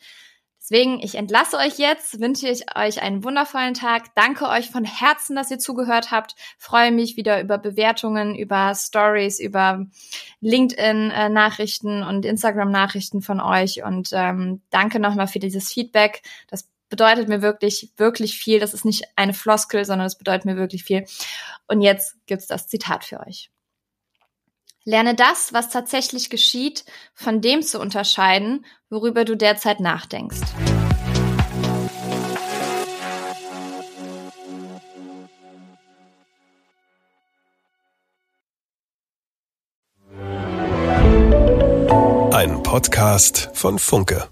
[0.71, 4.15] Deswegen, ich entlasse euch jetzt, wünsche ich euch einen wundervollen Tag.
[4.15, 6.35] Danke euch von Herzen, dass ihr zugehört habt.
[6.59, 9.87] Freue mich wieder über Bewertungen, über Stories, über
[10.43, 13.83] LinkedIn-Nachrichten und Instagram-Nachrichten von euch.
[13.83, 16.21] Und ähm, danke nochmal für dieses Feedback.
[16.49, 18.61] Das bedeutet mir wirklich, wirklich viel.
[18.61, 21.07] Das ist nicht eine Floskel, sondern es bedeutet mir wirklich viel.
[21.67, 23.51] Und jetzt gibt's das Zitat für euch.
[24.85, 30.41] Lerne das, was tatsächlich geschieht, von dem zu unterscheiden, worüber du derzeit nachdenkst.
[42.33, 44.29] Ein Podcast von Funke.